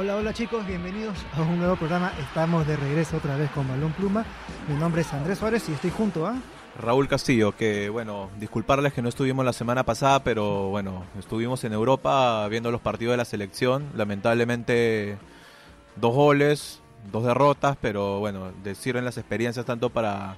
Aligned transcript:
Hola, 0.00 0.14
hola 0.14 0.32
chicos, 0.32 0.64
bienvenidos 0.64 1.18
a 1.34 1.42
un 1.42 1.58
nuevo 1.58 1.74
programa. 1.74 2.12
Estamos 2.20 2.64
de 2.68 2.76
regreso 2.76 3.16
otra 3.16 3.36
vez 3.36 3.50
con 3.50 3.66
Balón 3.66 3.90
Pluma. 3.94 4.24
Mi 4.68 4.76
nombre 4.76 5.00
es 5.00 5.12
Andrés 5.12 5.38
Suárez 5.38 5.68
y 5.68 5.72
estoy 5.72 5.90
junto 5.90 6.24
a... 6.24 6.36
Raúl 6.80 7.08
Castillo, 7.08 7.56
que 7.56 7.88
bueno, 7.88 8.30
disculparles 8.38 8.92
que 8.92 9.02
no 9.02 9.08
estuvimos 9.08 9.44
la 9.44 9.52
semana 9.52 9.82
pasada, 9.82 10.22
pero 10.22 10.68
bueno, 10.68 11.02
estuvimos 11.18 11.64
en 11.64 11.72
Europa 11.72 12.46
viendo 12.46 12.70
los 12.70 12.80
partidos 12.80 13.14
de 13.14 13.16
la 13.16 13.24
selección. 13.24 13.88
Lamentablemente, 13.96 15.18
dos 15.96 16.14
goles, 16.14 16.80
dos 17.10 17.24
derrotas, 17.24 17.76
pero 17.80 18.20
bueno, 18.20 18.52
sirven 18.74 19.04
las 19.04 19.18
experiencias 19.18 19.66
tanto 19.66 19.90
para, 19.90 20.36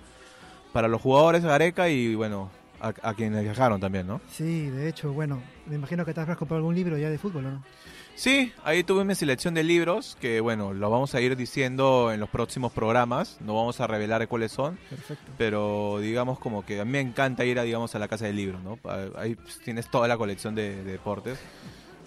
para 0.73 0.89
los 0.89 1.03
jugadores 1.03 1.43
de 1.43 1.51
Gareca 1.51 1.91
y 1.91 2.15
bueno, 2.15 2.49
a, 2.81 2.95
a, 3.03 3.13
quienes 3.13 3.43
viajaron 3.43 3.79
también, 3.79 4.07
¿no? 4.07 4.23
Sí, 4.31 4.71
de 4.71 4.89
hecho, 4.89 5.13
bueno, 5.13 5.43
me 5.67 5.75
imagino 5.75 6.07
que 6.07 6.15
te 6.15 6.21
habrás 6.23 6.39
comprado 6.39 6.61
algún 6.61 6.75
libro 6.75 6.97
ya 6.97 7.11
de 7.11 7.19
fútbol, 7.19 7.45
¿o 7.45 7.51
no? 7.51 7.63
Sí, 8.15 8.53
ahí 8.65 8.85
tuve 8.85 9.05
mi 9.05 9.15
selección 9.15 9.55
de 9.55 9.65
libros 9.65 10.17
que, 10.21 10.41
bueno, 10.41 10.75
lo 10.75 10.91
vamos 10.91 11.15
a 11.15 11.21
ir 11.21 11.37
diciendo 11.37 12.13
en 12.13 12.21
los 12.21 12.29
próximos 12.29 12.73
programas. 12.73 13.39
No 13.41 13.55
vamos 13.55 13.81
a 13.81 13.87
revelar 13.87 14.29
cuáles 14.29 14.53
son. 14.53 14.77
Perfecto. 14.91 15.33
Pero 15.39 15.99
digamos 16.01 16.39
como 16.39 16.65
que 16.65 16.81
a 16.81 16.85
mí 16.85 16.93
me 16.93 17.01
encanta 17.01 17.45
ir 17.45 17.59
a, 17.59 17.63
digamos, 17.63 17.95
a 17.95 17.99
la 17.99 18.09
casa 18.09 18.27
del 18.27 18.37
libro, 18.37 18.59
¿no? 18.61 18.79
Ahí 19.17 19.37
tienes 19.65 19.91
toda 19.91 20.07
la 20.07 20.19
colección 20.19 20.55
de, 20.55 20.85
de 20.85 20.93
deportes 20.93 21.39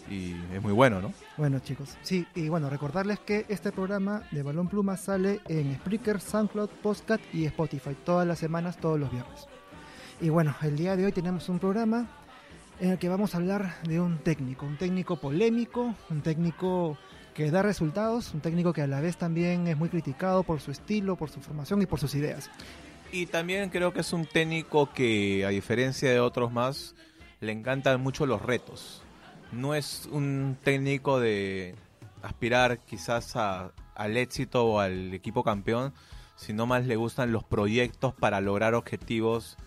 y 0.10 0.36
es 0.54 0.62
muy 0.62 0.74
bueno, 0.74 1.02
¿no? 1.02 1.14
Bueno, 1.38 1.60
chicos, 1.60 1.98
sí, 2.02 2.28
y 2.36 2.50
bueno, 2.50 2.70
recordarles 2.70 3.20
que 3.20 3.46
este 3.48 3.72
programa 3.72 4.24
de 4.32 4.44
Balón 4.44 4.68
Pluma 4.68 4.98
sale 4.98 5.40
en 5.48 5.76
Spreaker, 5.76 6.20
SoundCloud, 6.20 6.70
Postcat 6.82 7.22
y 7.34 7.46
Spotify 7.46 7.96
todas 8.06 8.28
las 8.28 8.40
semanas, 8.40 8.78
todos 8.78 9.00
los 9.00 9.12
viernes. 9.12 9.48
Y 10.22 10.30
bueno, 10.30 10.56
el 10.62 10.78
día 10.78 10.96
de 10.96 11.06
hoy 11.06 11.12
tenemos 11.12 11.50
un 11.50 11.60
programa 11.60 12.08
en 12.80 12.92
el 12.92 12.98
que 12.98 13.10
vamos 13.10 13.34
a 13.34 13.38
hablar 13.38 13.82
de 13.84 14.00
un 14.00 14.18
técnico, 14.18 14.66
un 14.66 14.78
técnico 14.78 15.18
polémico, 15.18 15.96
un 16.10 16.22
técnico 16.22 16.98
que 17.34 17.50
da 17.50 17.62
resultados, 17.62 18.34
un 18.34 18.42
técnico 18.42 18.74
que 18.74 18.82
a 18.82 18.88
la 18.88 19.02
vez 19.02 19.18
también 19.18 19.68
es 19.68 19.78
muy 19.78 19.90
criticado 19.90 20.44
por 20.44 20.62
su 20.62 20.72
estilo, 20.72 21.16
por 21.16 21.30
su 21.30 21.40
formación 21.40 21.82
y 21.82 21.86
por 21.86 22.00
sus 22.00 22.14
ideas. 22.16 22.50
Y 23.12 23.28
también 23.28 23.70
creo 23.70 23.94
que 23.94 24.02
es 24.02 24.14
un 24.14 24.26
técnico 24.26 24.92
que, 24.92 25.46
a 25.46 25.50
diferencia 25.50 26.12
de 26.12 26.20
otros 26.20 26.52
más, 26.52 26.96
le 27.40 27.52
encantan 27.52 28.02
mucho 28.02 28.26
los 28.26 28.42
retos. 28.42 29.04
No 29.52 29.76
es 29.76 30.08
un 30.12 30.58
técnico 30.64 31.20
de 31.20 31.76
aspirar 32.24 32.80
quizás 32.80 33.36
a, 33.36 33.72
al 33.96 34.18
éxito 34.18 34.66
o 34.66 34.80
al 34.80 35.14
equipo 35.14 35.44
campeón, 35.44 35.94
sino 36.36 36.66
más 36.66 36.86
le 36.86 36.96
gustan 36.96 37.32
los 37.32 37.44
proyectos 37.44 38.14
para 38.14 38.42
lograr 38.42 38.74
objetivos 38.74 39.58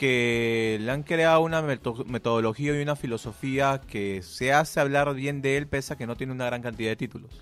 que 0.00 0.78
le 0.80 0.90
han 0.90 1.02
creado 1.02 1.42
una 1.42 1.60
metodología 1.60 2.74
y 2.74 2.82
una 2.82 2.96
filosofía 2.96 3.82
que 3.86 4.22
se 4.22 4.50
hace 4.50 4.80
hablar 4.80 5.12
bien 5.12 5.42
de 5.42 5.58
él 5.58 5.66
pese 5.66 5.92
a 5.92 5.96
que 5.96 6.06
no 6.06 6.16
tiene 6.16 6.32
una 6.32 6.46
gran 6.46 6.62
cantidad 6.62 6.88
de 6.88 6.96
títulos. 6.96 7.38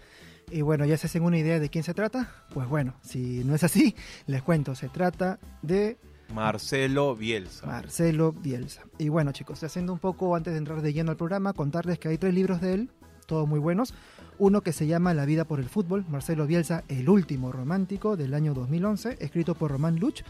Y 0.51 0.63
bueno, 0.63 0.85
ya 0.85 0.97
se 0.97 1.07
hacen 1.07 1.23
una 1.23 1.39
idea 1.39 1.61
de 1.61 1.69
quién 1.69 1.85
se 1.85 1.95
trata. 1.95 2.33
Pues 2.53 2.69
bueno, 2.69 2.97
si 3.01 3.45
no 3.45 3.55
es 3.55 3.63
así, 3.63 3.95
les 4.27 4.43
cuento, 4.43 4.75
se 4.75 4.89
trata 4.89 5.39
de... 5.63 5.99
Marcelo 6.35 7.15
Bielsa. 7.15 7.65
Marcelo 7.65 8.33
Bielsa. 8.33 8.83
Y 8.99 9.09
bueno 9.09 9.31
chicos, 9.31 9.63
haciendo 9.63 9.93
un 9.93 10.01
poco 10.01 10.35
antes 10.35 10.53
de 10.53 10.59
entrar 10.59 10.83
de 10.83 10.93
lleno 10.93 11.13
al 11.13 11.17
programa, 11.17 11.53
contarles 11.53 12.01
que 12.01 12.09
hay 12.09 12.19
tres 12.19 12.35
libros 12.35 12.61
de 12.61 12.75
él, 12.75 12.91
todos 13.27 13.47
muy 13.47 13.61
buenos. 13.61 13.95
Uno 14.41 14.63
que 14.63 14.73
se 14.73 14.89
llama 14.89 15.15
La 15.15 15.27
vida 15.27 15.45
por 15.45 15.61
el 15.61 15.69
fútbol, 15.69 16.05
Marcelo 16.09 16.45
Bielsa, 16.49 16.83
el 16.89 17.09
último 17.09 17.53
romántico 17.53 18.17
del 18.17 18.35
año 18.35 18.53
2011, 18.53 19.19
escrito 19.21 19.55
por 19.55 19.71
Román 19.71 20.01
Luch. 20.01 20.25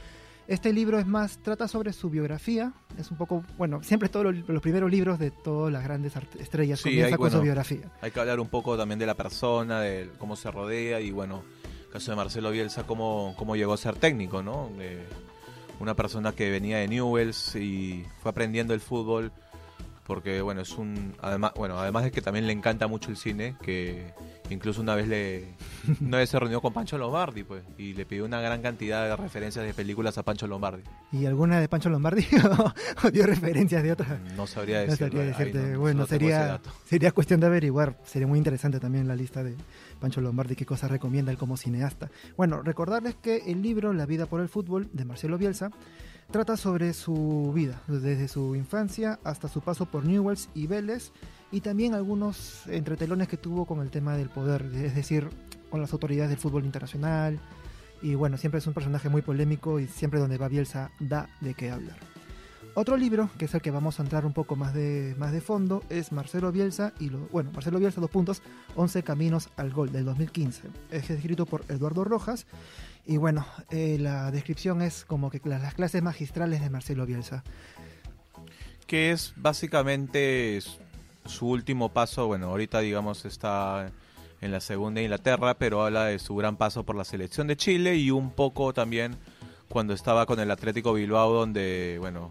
Este 0.48 0.72
libro 0.72 0.98
es 0.98 1.06
más, 1.06 1.38
trata 1.42 1.68
sobre 1.68 1.92
su 1.92 2.08
biografía, 2.08 2.72
es 2.96 3.10
un 3.10 3.18
poco, 3.18 3.44
bueno, 3.58 3.82
siempre 3.82 4.08
todos 4.08 4.34
los, 4.34 4.48
los 4.48 4.62
primeros 4.62 4.90
libros 4.90 5.18
de 5.18 5.30
todas 5.30 5.70
las 5.70 5.84
grandes 5.84 6.14
estrellas 6.38 6.78
sí, 6.78 6.84
comienza 6.84 7.06
hay, 7.06 7.12
con 7.12 7.18
bueno, 7.18 7.36
su 7.36 7.42
biografía. 7.42 7.92
Hay 8.00 8.10
que 8.10 8.18
hablar 8.18 8.40
un 8.40 8.48
poco 8.48 8.74
también 8.74 8.98
de 8.98 9.04
la 9.04 9.14
persona, 9.14 9.82
de 9.82 10.10
cómo 10.16 10.36
se 10.36 10.50
rodea 10.50 11.02
y 11.02 11.10
bueno, 11.10 11.42
el 11.84 11.92
caso 11.92 12.12
de 12.12 12.16
Marcelo 12.16 12.50
Bielsa, 12.50 12.84
cómo, 12.84 13.34
cómo 13.36 13.56
llegó 13.56 13.74
a 13.74 13.76
ser 13.76 13.96
técnico, 13.96 14.42
¿no? 14.42 14.70
De 14.78 15.04
una 15.80 15.94
persona 15.94 16.32
que 16.32 16.50
venía 16.50 16.78
de 16.78 16.88
Newells 16.88 17.54
y 17.54 18.06
fue 18.22 18.30
aprendiendo 18.30 18.72
el 18.72 18.80
fútbol 18.80 19.30
porque 20.08 20.40
bueno, 20.40 20.62
es 20.62 20.72
un 20.76 21.14
además, 21.20 21.52
bueno, 21.54 21.78
además 21.78 22.02
de 22.02 22.10
que 22.10 22.20
también 22.22 22.46
le 22.48 22.52
encanta 22.52 22.88
mucho 22.88 23.10
el 23.10 23.16
cine, 23.16 23.54
que 23.62 24.12
incluso 24.50 24.80
una 24.80 24.94
vez 24.94 25.06
le 25.06 25.54
una 26.00 26.16
vez 26.16 26.30
se 26.30 26.38
reunió 26.40 26.60
con 26.62 26.72
Pancho 26.72 26.96
Lombardi, 26.98 27.44
pues, 27.44 27.62
y 27.76 27.92
le 27.92 28.06
pidió 28.06 28.24
una 28.24 28.40
gran 28.40 28.62
cantidad 28.62 29.06
de 29.06 29.14
referencias 29.16 29.64
de 29.66 29.74
películas 29.74 30.16
a 30.18 30.24
Pancho 30.24 30.46
Lombardi. 30.48 30.82
¿Y 31.12 31.26
alguna 31.26 31.60
de 31.60 31.68
Pancho 31.68 31.90
Lombardi 31.90 32.26
o 33.04 33.10
dio 33.10 33.26
referencias 33.26 33.82
de 33.82 33.92
otras? 33.92 34.18
No 34.34 34.46
sabría 34.46 34.80
No 34.84 34.90
decirlo. 34.90 35.06
sabría 35.12 35.24
decirte. 35.36 35.58
no- 35.72 35.78
bueno, 35.80 36.00
no 36.00 36.06
sería, 36.06 36.60
sería 36.86 37.12
cuestión 37.12 37.38
de 37.40 37.46
averiguar. 37.46 37.98
Sería 38.04 38.26
muy 38.26 38.38
interesante 38.38 38.80
también 38.80 39.06
la 39.06 39.14
lista 39.14 39.44
de 39.44 39.54
Pancho 40.00 40.20
Lombardi, 40.22 40.56
qué 40.56 40.64
cosas 40.66 40.90
recomienda 40.90 41.30
él 41.30 41.38
como 41.38 41.56
cineasta. 41.58 42.10
Bueno, 42.36 42.62
recordarles 42.62 43.14
que 43.16 43.42
el 43.46 43.60
libro 43.62 43.92
La 43.92 44.06
vida 44.06 44.24
por 44.26 44.40
el 44.40 44.48
fútbol 44.48 44.88
de 44.92 45.04
Marcelo 45.04 45.36
Bielsa 45.36 45.70
trata 46.30 46.56
sobre 46.56 46.92
su 46.92 47.52
vida, 47.54 47.82
desde 47.86 48.28
su 48.28 48.54
infancia 48.54 49.18
hasta 49.24 49.48
su 49.48 49.60
paso 49.60 49.86
por 49.86 50.04
Newells 50.04 50.48
y 50.54 50.66
Vélez, 50.66 51.12
y 51.50 51.60
también 51.60 51.94
algunos 51.94 52.66
entretelones 52.66 53.28
que 53.28 53.38
tuvo 53.38 53.64
con 53.64 53.80
el 53.80 53.90
tema 53.90 54.16
del 54.16 54.28
poder, 54.28 54.70
es 54.74 54.94
decir, 54.94 55.28
con 55.70 55.80
las 55.80 55.92
autoridades 55.92 56.30
del 56.30 56.38
fútbol 56.38 56.64
internacional. 56.64 57.40
Y 58.02 58.14
bueno, 58.14 58.36
siempre 58.36 58.58
es 58.58 58.66
un 58.66 58.74
personaje 58.74 59.08
muy 59.08 59.22
polémico 59.22 59.80
y 59.80 59.86
siempre 59.86 60.20
donde 60.20 60.38
va 60.38 60.48
Bielsa 60.48 60.90
da 61.00 61.28
de 61.40 61.54
qué 61.54 61.70
hablar. 61.70 61.96
Otro 62.74 62.96
libro, 62.96 63.28
que 63.38 63.46
es 63.46 63.54
el 63.54 63.60
que 63.60 63.70
vamos 63.70 63.98
a 63.98 64.02
entrar 64.02 64.24
un 64.24 64.32
poco 64.32 64.54
más 64.54 64.72
de, 64.72 65.14
más 65.18 65.32
de 65.32 65.40
fondo, 65.40 65.82
es 65.90 66.12
Marcelo 66.12 66.52
Bielsa 66.52 66.92
y 67.00 67.10
lo, 67.10 67.18
bueno, 67.32 67.50
Marcelo 67.52 67.78
Bielsa, 67.78 68.00
dos 68.00 68.10
puntos, 68.10 68.42
11 68.76 69.02
caminos 69.02 69.48
al 69.56 69.72
gol 69.72 69.90
del 69.90 70.04
2015. 70.04 70.68
Es 70.90 71.10
escrito 71.10 71.44
por 71.44 71.64
Eduardo 71.68 72.04
Rojas 72.04 72.46
y 73.06 73.16
bueno, 73.16 73.46
eh, 73.70 73.96
la 73.98 74.30
descripción 74.30 74.82
es 74.82 75.04
como 75.04 75.30
que 75.30 75.40
las, 75.44 75.60
las 75.62 75.74
clases 75.74 76.02
magistrales 76.02 76.60
de 76.60 76.70
Marcelo 76.70 77.04
Bielsa. 77.04 77.42
que 78.86 79.10
es 79.10 79.32
básicamente 79.36 80.60
su 81.26 81.48
último 81.48 81.88
paso, 81.90 82.26
bueno, 82.26 82.46
ahorita 82.46 82.80
digamos 82.80 83.24
está 83.24 83.90
en 84.40 84.52
la 84.52 84.60
segunda 84.60 85.00
Inglaterra, 85.00 85.54
pero 85.54 85.84
habla 85.84 86.06
de 86.06 86.18
su 86.18 86.36
gran 86.36 86.56
paso 86.56 86.84
por 86.84 86.96
la 86.96 87.04
selección 87.04 87.46
de 87.48 87.56
Chile 87.56 87.96
y 87.96 88.10
un 88.10 88.30
poco 88.30 88.72
también 88.72 89.16
cuando 89.68 89.94
estaba 89.94 90.26
con 90.26 90.40
el 90.40 90.50
Atlético 90.50 90.92
Bilbao, 90.92 91.32
donde, 91.32 91.96
bueno, 92.00 92.30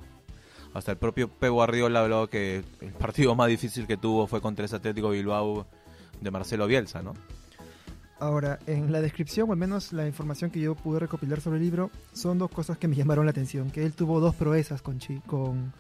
hasta 0.74 0.92
el 0.92 0.98
propio 0.98 1.28
Pep 1.30 1.52
Guardiola 1.52 2.02
habló 2.02 2.28
que 2.30 2.64
el 2.82 2.92
partido 2.94 3.36
más 3.36 3.48
difícil 3.50 3.88
que 3.88 3.98
tuvo 3.98 4.28
fue 4.28 4.42
contra 4.42 4.66
ese 4.66 4.76
Atlético 4.76 5.10
Bilbao 5.10 5.66
de 6.22 6.32
Marcelo 6.32 6.68
Bielsa, 6.68 7.02
¿no? 7.02 7.14
Ahora, 8.20 8.58
en 8.66 8.92
la 8.92 9.00
descripción, 9.00 9.48
o 9.50 9.52
al 9.54 9.60
menos 9.60 9.94
la 9.94 10.08
información 10.08 10.50
que 10.50 10.60
yo 10.60 10.74
pude 10.74 11.00
recopilar 11.00 11.40
sobre 11.40 11.58
el 11.58 11.64
libro, 11.64 11.92
son 12.14 12.40
dos 12.40 12.50
cosas 12.50 12.78
que 12.78 12.88
me 12.88 12.96
llamaron 12.98 13.26
la 13.26 13.32
atención. 13.32 13.70
Que 13.70 13.86
él 13.86 13.94
tuvo 13.94 14.20
dos 14.20 14.34
proezas 14.36 14.82
con, 14.82 14.98
Chi- 15.00 15.22
con, 15.28 15.72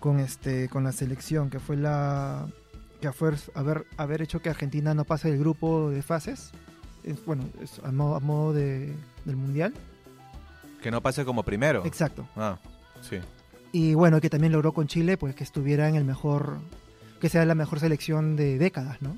con, 0.00 0.20
este, 0.20 0.68
con 0.68 0.84
la 0.84 0.92
selección, 0.92 1.48
que 1.50 1.58
fue 1.58 1.76
la 1.76 2.46
que 3.00 3.10
fue 3.12 3.32
haber, 3.54 3.86
haber 3.96 4.20
hecho 4.20 4.42
que 4.42 4.50
Argentina 4.50 4.92
no 4.92 5.04
pase 5.06 5.30
del 5.30 5.38
grupo 5.38 5.88
de 5.88 6.02
fases, 6.02 6.50
es, 7.02 7.24
bueno, 7.24 7.44
es 7.62 7.78
a 7.82 7.90
modo, 7.90 8.14
a 8.16 8.20
modo 8.20 8.52
de, 8.52 8.94
del 9.24 9.36
Mundial. 9.36 9.72
Que 10.82 10.90
no 10.90 11.00
pase 11.00 11.24
como 11.24 11.42
primero. 11.42 11.82
Exacto. 11.86 12.28
Ah, 12.36 12.58
sí. 13.00 13.16
Y 13.72 13.94
bueno, 13.94 14.20
que 14.20 14.30
también 14.30 14.52
logró 14.52 14.72
con 14.72 14.86
Chile, 14.88 15.16
pues 15.16 15.34
que 15.34 15.44
estuviera 15.44 15.88
en 15.88 15.94
el 15.94 16.04
mejor, 16.04 16.58
que 17.20 17.28
sea 17.28 17.44
la 17.44 17.54
mejor 17.54 17.80
selección 17.80 18.36
de 18.36 18.58
décadas, 18.58 19.00
¿no? 19.00 19.16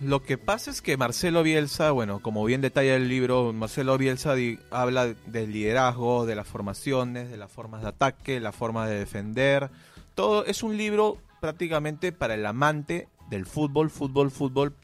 Lo 0.00 0.22
que 0.22 0.38
pasa 0.38 0.70
es 0.70 0.80
que 0.80 0.96
Marcelo 0.96 1.42
Bielsa, 1.42 1.90
bueno, 1.90 2.20
como 2.20 2.42
bien 2.44 2.62
detalla 2.62 2.96
el 2.96 3.08
libro, 3.08 3.52
Marcelo 3.52 3.98
Bielsa 3.98 4.34
di- 4.34 4.58
habla 4.70 5.14
del 5.26 5.52
liderazgo, 5.52 6.24
de 6.24 6.34
las 6.34 6.46
formaciones, 6.46 7.30
de 7.30 7.36
las 7.36 7.52
formas 7.52 7.82
de 7.82 7.88
ataque, 7.88 8.40
las 8.40 8.54
formas 8.54 8.88
de 8.88 8.98
defender. 8.98 9.70
Todo 10.14 10.46
es 10.46 10.62
un 10.62 10.78
libro 10.78 11.18
prácticamente 11.40 12.12
para 12.12 12.34
el 12.34 12.46
amante 12.46 13.08
del 13.28 13.44
fútbol, 13.44 13.90
fútbol, 13.90 14.30
fútbol 14.30 14.74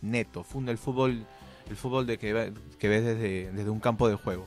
neto, 0.00 0.44
el 0.66 0.78
fútbol, 0.78 1.26
el 1.68 1.76
fútbol 1.76 2.06
de 2.06 2.16
que, 2.18 2.52
que 2.78 2.88
ves 2.88 3.04
desde, 3.04 3.52
desde 3.52 3.70
un 3.70 3.78
campo 3.80 4.08
de 4.08 4.16
juego, 4.16 4.46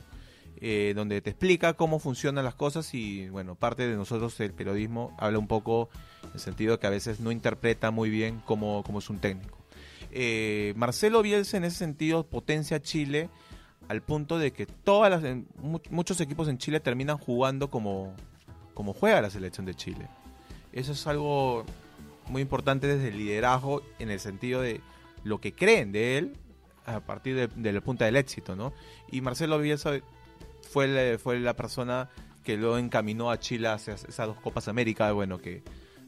eh, 0.58 0.94
donde 0.96 1.20
te 1.20 1.30
explica 1.30 1.74
cómo 1.74 1.98
funcionan 1.98 2.44
las 2.44 2.54
cosas 2.54 2.94
y 2.94 3.28
bueno, 3.28 3.56
parte 3.56 3.86
de 3.86 3.94
nosotros 3.94 4.40
el 4.40 4.54
periodismo 4.54 5.14
habla 5.18 5.38
un 5.38 5.48
poco 5.48 5.90
en 6.24 6.30
el 6.32 6.40
sentido 6.40 6.80
que 6.80 6.86
a 6.86 6.90
veces 6.90 7.20
no 7.20 7.30
interpreta 7.30 7.90
muy 7.90 8.08
bien 8.08 8.40
cómo, 8.46 8.82
cómo 8.82 9.00
es 9.00 9.10
un 9.10 9.18
técnico. 9.18 9.58
Eh, 10.12 10.72
Marcelo 10.76 11.20
Bielsa 11.20 11.58
en 11.58 11.64
ese 11.64 11.76
sentido 11.76 12.26
potencia 12.26 12.78
a 12.78 12.80
Chile 12.80 13.28
al 13.88 14.00
punto 14.00 14.38
de 14.38 14.52
que 14.52 14.64
todas 14.64 15.10
las, 15.10 15.36
muchos 15.90 16.20
equipos 16.22 16.48
en 16.48 16.56
Chile 16.56 16.80
terminan 16.80 17.18
jugando 17.18 17.68
como, 17.68 18.14
como 18.72 18.94
juega 18.94 19.20
la 19.20 19.28
selección 19.28 19.66
de 19.66 19.74
Chile. 19.74 20.08
Eso 20.72 20.92
es 20.92 21.06
algo 21.06 21.66
muy 22.28 22.40
importante 22.40 22.86
desde 22.86 23.08
el 23.08 23.18
liderazgo 23.18 23.82
en 23.98 24.10
el 24.10 24.20
sentido 24.20 24.62
de 24.62 24.80
lo 25.22 25.38
que 25.38 25.52
creen 25.52 25.92
de 25.92 26.16
él 26.16 26.36
a 26.86 27.00
partir 27.00 27.36
de, 27.36 27.48
de 27.48 27.72
la 27.72 27.82
punta 27.82 28.06
del 28.06 28.16
éxito, 28.16 28.56
¿no? 28.56 28.72
Y 29.10 29.20
Marcelo 29.20 29.58
Bielsa 29.58 30.00
fue 30.70 30.88
la, 30.88 31.18
fue 31.18 31.38
la 31.40 31.54
persona 31.54 32.08
que 32.44 32.56
lo 32.56 32.78
encaminó 32.78 33.30
a 33.30 33.38
Chile 33.38 33.68
hacia 33.68 33.94
esas 33.94 34.26
dos 34.26 34.36
Copas 34.40 34.68
América, 34.68 35.10
bueno, 35.12 35.38
que 35.38 35.62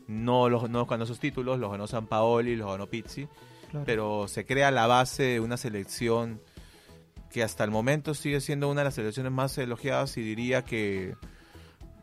no, 0.06 0.48
los, 0.48 0.70
no 0.70 0.86
ganó 0.86 1.04
sus 1.06 1.18
títulos, 1.18 1.58
los 1.58 1.70
ganó 1.70 1.86
San 1.86 2.06
Paoli, 2.06 2.56
los 2.56 2.70
ganó 2.70 2.86
Pizzi, 2.86 3.28
Claro. 3.70 3.84
pero 3.84 4.28
se 4.28 4.46
crea 4.46 4.70
la 4.70 4.86
base 4.86 5.22
de 5.24 5.40
una 5.40 5.58
selección 5.58 6.40
que 7.30 7.42
hasta 7.42 7.64
el 7.64 7.70
momento 7.70 8.14
sigue 8.14 8.40
siendo 8.40 8.70
una 8.70 8.80
de 8.80 8.84
las 8.86 8.94
selecciones 8.94 9.30
más 9.30 9.58
elogiadas 9.58 10.16
y 10.16 10.22
diría 10.22 10.64
que 10.64 11.14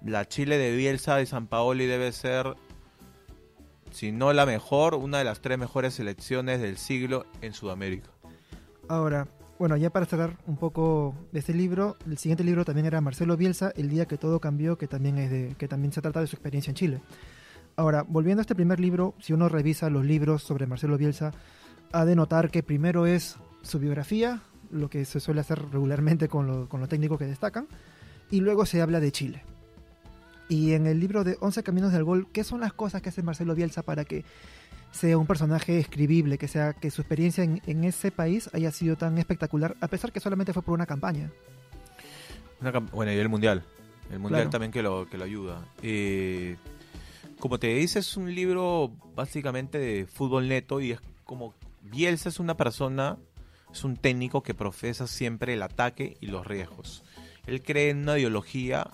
la 0.04 0.28
Chile 0.28 0.60
de 0.60 0.76
Bielsa 0.76 1.20
y 1.22 1.26
San 1.26 1.48
Paoli 1.48 1.88
debe 1.88 2.12
ser, 2.12 2.56
si 3.92 4.12
no 4.12 4.32
la 4.34 4.46
mejor, 4.46 4.94
una 4.94 5.18
de 5.18 5.24
las 5.24 5.42
tres 5.42 5.58
mejores 5.58 5.96
selecciones 5.96 6.62
del 6.62 6.78
siglo 6.78 7.26
en 7.42 7.54
Sudamérica. 7.54 8.12
Ahora, 8.88 9.28
bueno, 9.58 9.78
ya 9.78 9.90
para 9.90 10.06
cerrar 10.06 10.38
un 10.48 10.58
poco 10.58 11.16
de 11.32 11.40
este 11.40 11.54
libro, 11.54 11.96
el 12.06 12.18
siguiente 12.18 12.44
libro 12.44 12.66
también 12.66 12.86
era 12.86 13.00
Marcelo 13.00 13.38
Bielsa, 13.38 13.72
El 13.76 13.90
día 13.90 14.06
que 14.06 14.18
todo 14.18 14.40
cambió, 14.40 14.78
que 14.78 14.88
también 14.88 15.18
es 15.18 15.32
de, 15.32 15.56
que 15.58 15.68
también 15.68 15.94
se 15.94 16.02
trata 16.02 16.20
de 16.20 16.28
su 16.28 16.36
experiencia 16.36 16.72
en 16.72 16.76
Chile. 16.76 17.02
Ahora, 17.78 18.04
volviendo 18.04 18.42
a 18.42 18.44
este 18.44 18.56
primer 18.56 18.80
libro, 18.80 19.16
si 19.20 19.34
uno 19.34 19.48
revisa 19.48 19.90
los 19.90 20.06
libros 20.06 20.44
sobre 20.44 20.68
Marcelo 20.68 20.98
Bielsa, 20.98 21.32
ha 21.94 22.06
de 22.06 22.16
notar 22.16 22.52
que 22.52 22.64
primero 22.64 23.06
es 23.06 23.38
su 23.62 23.80
biografía, 23.80 24.42
lo 24.72 24.90
que 24.90 25.06
se 25.06 25.20
suele 25.20 25.42
hacer 25.42 25.62
regularmente 25.72 26.28
con 26.28 26.48
lo, 26.48 26.68
con 26.68 26.82
lo 26.82 26.88
técnico 26.88 27.18
que 27.18 27.26
destacan, 27.26 27.68
y 28.30 28.42
luego 28.42 28.66
se 28.66 28.82
habla 28.82 29.00
de 29.00 29.12
Chile. 29.12 29.44
Y 30.50 30.74
en 30.74 30.86
el 30.86 31.00
libro 31.00 31.24
de 31.24 31.38
11 31.40 31.64
Caminos 31.64 31.92
del 31.92 32.04
Gol, 32.04 32.28
¿qué 32.32 32.44
son 32.44 32.60
las 32.60 32.74
cosas 32.74 33.02
que 33.02 33.10
hace 33.10 33.24
Marcelo 33.24 33.56
Bielsa 33.56 33.84
para 33.84 34.06
que 34.06 34.26
sea 34.96 35.18
un 35.18 35.28
personaje 35.28 35.78
escribible, 35.80 36.38
que 36.38 36.48
sea 36.48 36.74
que 36.74 36.90
su 36.90 37.02
experiencia 37.02 37.44
en, 37.44 37.62
en 37.68 37.84
ese 37.84 38.12
país 38.12 38.50
haya 38.54 38.72
sido 38.72 38.96
tan 38.96 39.18
espectacular, 39.18 39.76
a 39.82 39.88
pesar 39.88 40.12
que 40.12 40.20
solamente 40.20 40.54
fue 40.54 40.62
por 40.64 40.74
una 40.74 40.86
campaña? 40.86 41.30
Una 42.62 42.72
bueno, 42.80 43.12
y 43.12 43.16
el 43.18 43.30
Mundial. 43.30 43.64
El 44.12 44.20
Mundial 44.20 44.44
Claro. 44.44 44.50
también 44.52 44.72
que 44.72 44.82
lo, 44.82 45.08
que 45.10 45.18
lo 45.18 45.26
ayuda. 45.26 45.66
Eh, 45.82 46.56
como 47.40 47.60
te 47.60 47.68
dice, 47.68 48.00
es 48.00 48.16
un 48.18 48.34
libro 48.34 48.92
básicamente 49.16 49.78
de 49.78 50.06
fútbol 50.06 50.48
neto 50.48 50.80
y 50.80 50.92
es 50.92 51.00
como 51.26 51.54
Bielsa 51.82 52.30
es 52.30 52.40
una 52.40 52.56
persona, 52.56 53.18
es 53.72 53.84
un 53.84 53.98
técnico 53.98 54.42
que 54.44 54.54
profesa 54.54 55.08
siempre 55.08 55.54
el 55.54 55.62
ataque 55.64 56.18
y 56.22 56.28
los 56.28 56.48
riesgos. 56.48 57.04
Él 57.46 57.62
cree 57.62 57.90
en 57.90 58.00
una 58.04 58.18
ideología 58.18 58.90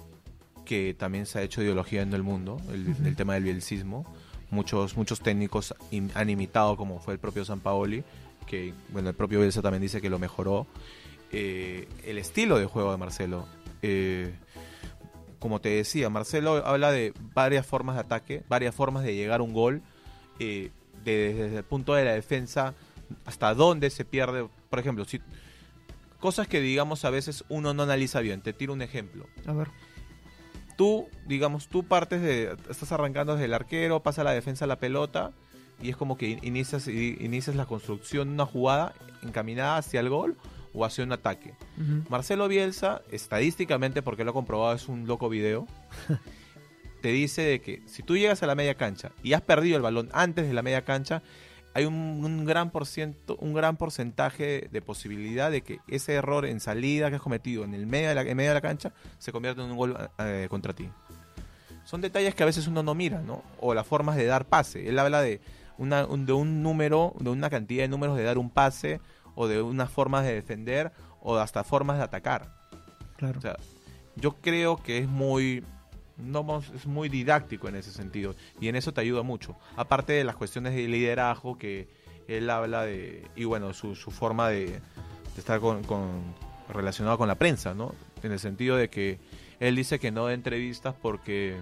que 0.66 0.94
también 0.98 1.26
se 1.26 1.40
ha 1.40 1.42
hecho 1.44 1.62
ideología 1.62 2.02
en 2.02 2.14
el 2.14 2.24
mundo, 2.24 2.60
el, 2.74 2.96
el 3.06 3.16
tema 3.16 3.36
del 3.36 3.44
bielcismo. 3.44 4.06
Muchos, 4.52 4.96
muchos 4.98 5.22
técnicos 5.22 5.74
han 6.14 6.30
imitado, 6.30 6.78
como 6.78 7.00
fue 7.00 7.14
el 7.14 7.20
propio 7.20 7.44
San 7.46 7.60
Paoli, 7.62 8.04
que 8.46 8.74
bueno, 8.90 9.10
el 9.10 9.16
propio 9.16 9.40
Bielsa 9.40 9.62
también 9.62 9.82
dice 9.82 10.02
que 10.02 10.10
lo 10.10 10.20
mejoró. 10.20 10.68
Eh, 11.32 11.88
el 12.06 12.18
estilo 12.18 12.60
de 12.60 12.66
juego 12.66 12.92
de 12.92 12.98
Marcelo. 12.98 13.48
Eh, 13.82 14.34
como 15.40 15.60
te 15.62 15.70
decía, 15.70 16.10
Marcelo 16.10 16.64
habla 16.68 16.92
de 16.92 17.14
varias 17.34 17.66
formas 17.66 17.96
de 17.96 18.02
ataque, 18.02 18.44
varias 18.50 18.76
formas 18.76 19.04
de 19.04 19.16
llegar 19.16 19.40
a 19.40 19.44
un 19.44 19.54
gol, 19.54 19.82
eh, 20.40 20.70
de- 21.04 21.34
desde 21.34 21.58
el 21.58 21.64
punto 21.64 21.94
de 21.96 22.06
la 22.06 22.12
defensa 22.14 22.74
hasta 23.26 23.54
dónde 23.56 23.90
se 23.90 24.06
pierde. 24.06 24.48
Por 24.70 24.80
ejemplo, 24.80 25.06
si 25.06 25.20
cosas 26.20 26.48
que 26.48 26.60
digamos 26.62 27.06
a 27.06 27.10
veces 27.10 27.44
uno 27.50 27.74
no 27.74 27.84
analiza 27.84 28.20
bien. 28.20 28.42
Te 28.42 28.54
tiro 28.54 28.74
un 28.74 28.82
ejemplo. 28.82 29.26
A 29.48 29.54
ver. 29.54 29.70
Tú, 30.78 31.08
digamos, 31.28 31.68
tú 31.68 31.84
partes 31.84 32.22
de, 32.22 32.56
estás 32.70 32.92
arrancando 32.92 33.34
desde 33.34 33.46
el 33.46 33.54
arquero, 33.54 34.02
pasa 34.02 34.24
la 34.24 34.32
defensa 34.32 34.66
a 34.66 34.68
la 34.68 34.78
pelota 34.80 35.32
y 35.82 35.90
es 35.90 35.98
como 35.98 36.18
que 36.18 36.30
in- 36.30 36.40
inicias, 36.44 36.88
inicias 36.88 37.56
la 37.56 37.66
construcción 37.66 38.30
de 38.30 38.34
una 38.36 38.46
jugada 38.46 38.94
encaminada 39.24 39.78
hacia 39.78 40.00
el 40.00 40.10
gol 40.10 40.38
o 40.74 40.86
hacia 40.86 41.04
un 41.04 41.12
ataque. 41.12 41.54
Marcelo 42.10 42.48
Bielsa, 42.48 43.02
estadísticamente, 43.12 44.02
porque 44.02 44.24
lo 44.24 44.32
he 44.32 44.34
comprobado, 44.34 44.74
es 44.76 44.88
un 44.88 45.06
loco 45.08 45.28
video, 45.30 45.68
te 47.02 47.10
dice 47.10 47.42
de 47.42 47.62
que 47.62 47.82
si 47.88 48.04
tú 48.04 48.16
llegas 48.18 48.44
a 48.44 48.48
la 48.48 48.56
media 48.56 48.76
cancha 48.76 49.12
y 49.24 49.34
has 49.34 49.42
perdido 49.42 49.76
el 49.78 49.82
balón 49.84 50.10
antes 50.14 50.48
de 50.48 50.54
la 50.54 50.62
media 50.62 50.84
cancha, 50.86 51.22
hay 51.74 51.86
un, 51.86 51.96
un 51.96 52.46
gran 52.46 52.70
por 52.72 52.86
ciento, 52.86 53.36
un 53.38 53.54
gran 53.54 53.78
porcentaje 53.78 54.68
de 54.72 54.82
posibilidad 54.82 55.50
de 55.52 55.62
que 55.62 55.80
ese 55.88 56.14
error 56.14 56.46
en 56.46 56.60
salida 56.60 57.10
que 57.10 57.16
has 57.16 57.22
cometido 57.22 57.64
en 57.64 57.74
el 57.74 57.88
medio 57.88 58.10
de 58.10 58.16
la, 58.16 58.22
en 58.24 58.36
medio 58.38 58.50
de 58.52 58.56
la 58.56 58.62
cancha 58.62 58.92
se 59.18 59.32
convierta 59.32 59.64
en 59.64 59.72
un 59.72 59.78
gol 59.78 59.98
eh, 60.20 60.48
contra 60.50 60.74
ti. 60.74 60.90
Son 61.86 62.02
detalles 62.02 62.36
que 62.36 62.44
a 62.44 62.46
veces 62.46 62.68
uno 62.68 62.84
no 62.84 62.94
mira, 62.94 63.22
¿no? 63.22 63.44
O 63.60 63.74
las 63.74 63.88
formas 63.88 64.16
de 64.16 64.26
dar 64.26 64.46
pase. 64.46 64.88
Él 64.88 65.00
habla 65.00 65.22
de 65.22 65.42
una, 65.78 66.06
un- 66.06 66.26
de 66.26 66.34
un 66.34 66.62
número, 66.62 67.14
de 67.20 67.30
una 67.30 67.50
cantidad 67.50 67.84
de 67.84 67.88
números 67.90 68.16
de 68.18 68.24
dar 68.24 68.38
un 68.38 68.50
pase, 68.50 69.00
o 69.36 69.48
de 69.48 69.62
unas 69.62 69.90
formas 69.90 70.24
de 70.26 70.34
defender, 70.34 70.92
o 71.22 71.38
hasta 71.38 71.64
formas 71.64 71.98
de 71.98 72.04
atacar. 72.04 72.54
Claro. 73.18 73.40
O 73.40 73.42
sea, 73.42 73.56
yo 74.16 74.34
creo 74.42 74.78
que 74.78 75.00
es 75.00 75.08
muy 75.08 75.64
no 76.22 76.62
es 76.76 76.86
muy 76.86 77.10
didáctico 77.10 77.68
en 77.68 77.76
ese 77.76 77.92
sentido 77.92 78.36
y 78.60 78.68
en 78.68 78.76
eso 78.76 78.94
te 78.94 79.02
ayuda 79.02 79.24
mucho. 79.24 79.56
Aparte 79.76 80.14
de 80.14 80.24
las 80.24 80.36
cuestiones 80.36 80.74
de 80.76 80.88
liderazgo 80.88 81.58
que 81.58 81.88
él 82.28 82.50
habla 82.50 82.84
de 82.86 83.28
y 83.36 83.44
bueno, 83.46 83.74
su, 83.74 83.96
su 83.96 84.12
forma 84.12 84.50
de, 84.50 84.66
de 84.68 84.80
estar 85.38 85.60
con, 85.60 85.84
con- 85.84 86.34
relacionado 86.70 87.18
con 87.18 87.28
la 87.28 87.36
prensa, 87.36 87.74
¿no? 87.74 87.94
En 88.24 88.32
el 88.32 88.40
sentido 88.40 88.76
de 88.78 88.90
que 88.90 89.20
él 89.60 89.76
dice 89.76 90.00
que 90.00 90.12
no 90.12 90.26
da 90.26 90.34
entrevistas 90.34 90.96
porque 91.02 91.58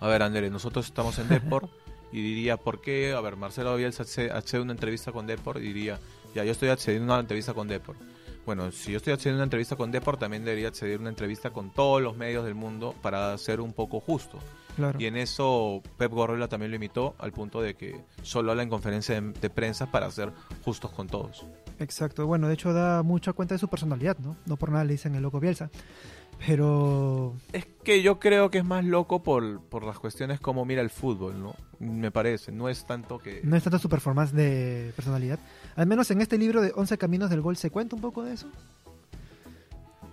a 0.00 0.06
ver, 0.08 0.22
Andrés, 0.22 0.50
nosotros 0.50 0.86
estamos 0.86 1.18
en 1.18 1.28
Deport 1.28 1.70
y 2.12 2.20
diría, 2.22 2.56
¿por 2.56 2.80
qué? 2.80 3.12
A 3.12 3.20
ver, 3.20 3.36
Marcelo 3.36 3.76
Bielsa 3.76 4.02
accede 4.02 4.30
accede 4.30 4.60
a 4.60 4.64
una 4.64 4.72
entrevista 4.72 5.12
con 5.12 5.26
Deport 5.26 5.58
y 5.58 5.62
diría, 5.72 5.98
ya, 6.34 6.44
yo 6.44 6.52
estoy 6.52 6.68
accediendo 6.70 7.12
a 7.12 7.16
una 7.16 7.20
entrevista 7.22 7.54
con 7.54 7.68
Deport. 7.68 7.98
Bueno, 8.44 8.72
si 8.72 8.90
yo 8.92 8.96
estoy 8.96 9.12
accediendo 9.12 9.36
a 9.36 9.40
una 9.40 9.44
entrevista 9.44 9.76
con 9.76 9.92
Deport, 9.92 10.18
también 10.18 10.44
debería 10.44 10.68
acceder 10.68 10.96
a 10.96 11.00
una 11.00 11.10
entrevista 11.10 11.50
con 11.50 11.70
todos 11.70 12.02
los 12.02 12.16
medios 12.16 12.44
del 12.44 12.54
mundo 12.54 12.94
para 13.00 13.36
ser 13.38 13.60
un 13.60 13.72
poco 13.72 14.00
justo. 14.00 14.38
claro. 14.76 15.00
Y 15.00 15.06
en 15.06 15.16
eso 15.16 15.80
Pep 15.96 16.10
Guardiola 16.10 16.48
también 16.48 16.70
lo 16.70 16.76
imitó 16.76 17.14
al 17.18 17.32
punto 17.32 17.62
de 17.62 17.74
que 17.74 18.00
solo 18.22 18.50
habla 18.50 18.64
en 18.64 18.68
conferencia 18.68 19.20
de, 19.20 19.32
de 19.32 19.50
prensa 19.50 19.90
para 19.92 20.10
ser 20.10 20.32
justos 20.64 20.90
con 20.90 21.06
todos. 21.06 21.46
Exacto. 21.78 22.26
Bueno, 22.26 22.48
de 22.48 22.54
hecho 22.54 22.72
da 22.72 23.02
mucha 23.02 23.32
cuenta 23.32 23.54
de 23.54 23.58
su 23.58 23.68
personalidad, 23.68 24.18
¿no? 24.18 24.36
No 24.46 24.56
por 24.56 24.70
nada 24.70 24.84
le 24.84 24.92
dicen 24.92 25.14
el 25.14 25.22
loco 25.22 25.38
Bielsa. 25.40 25.70
Pero 26.46 27.34
Es 27.52 27.66
que 27.84 28.02
yo 28.02 28.18
creo 28.18 28.50
que 28.50 28.58
es 28.58 28.64
más 28.64 28.84
loco 28.84 29.22
por, 29.22 29.60
por 29.62 29.84
las 29.84 29.98
cuestiones 29.98 30.40
como 30.40 30.64
mira 30.64 30.82
el 30.82 30.90
fútbol, 30.90 31.40
¿no? 31.40 31.54
Me 31.78 32.10
parece, 32.10 32.50
no 32.52 32.68
es 32.68 32.84
tanto 32.86 33.18
que... 33.18 33.40
no 33.44 33.56
es 33.56 33.62
tanto 33.62 33.78
su 33.78 33.88
performance 33.88 34.32
de 34.32 34.92
personalidad. 34.96 35.38
Al 35.76 35.86
menos 35.86 36.10
en 36.10 36.20
este 36.20 36.38
libro 36.38 36.60
de 36.60 36.72
11 36.74 36.98
Caminos 36.98 37.30
del 37.30 37.40
Gol 37.40 37.56
se 37.56 37.70
cuenta 37.70 37.94
un 37.96 38.02
poco 38.02 38.22
de 38.24 38.34
eso. 38.34 38.48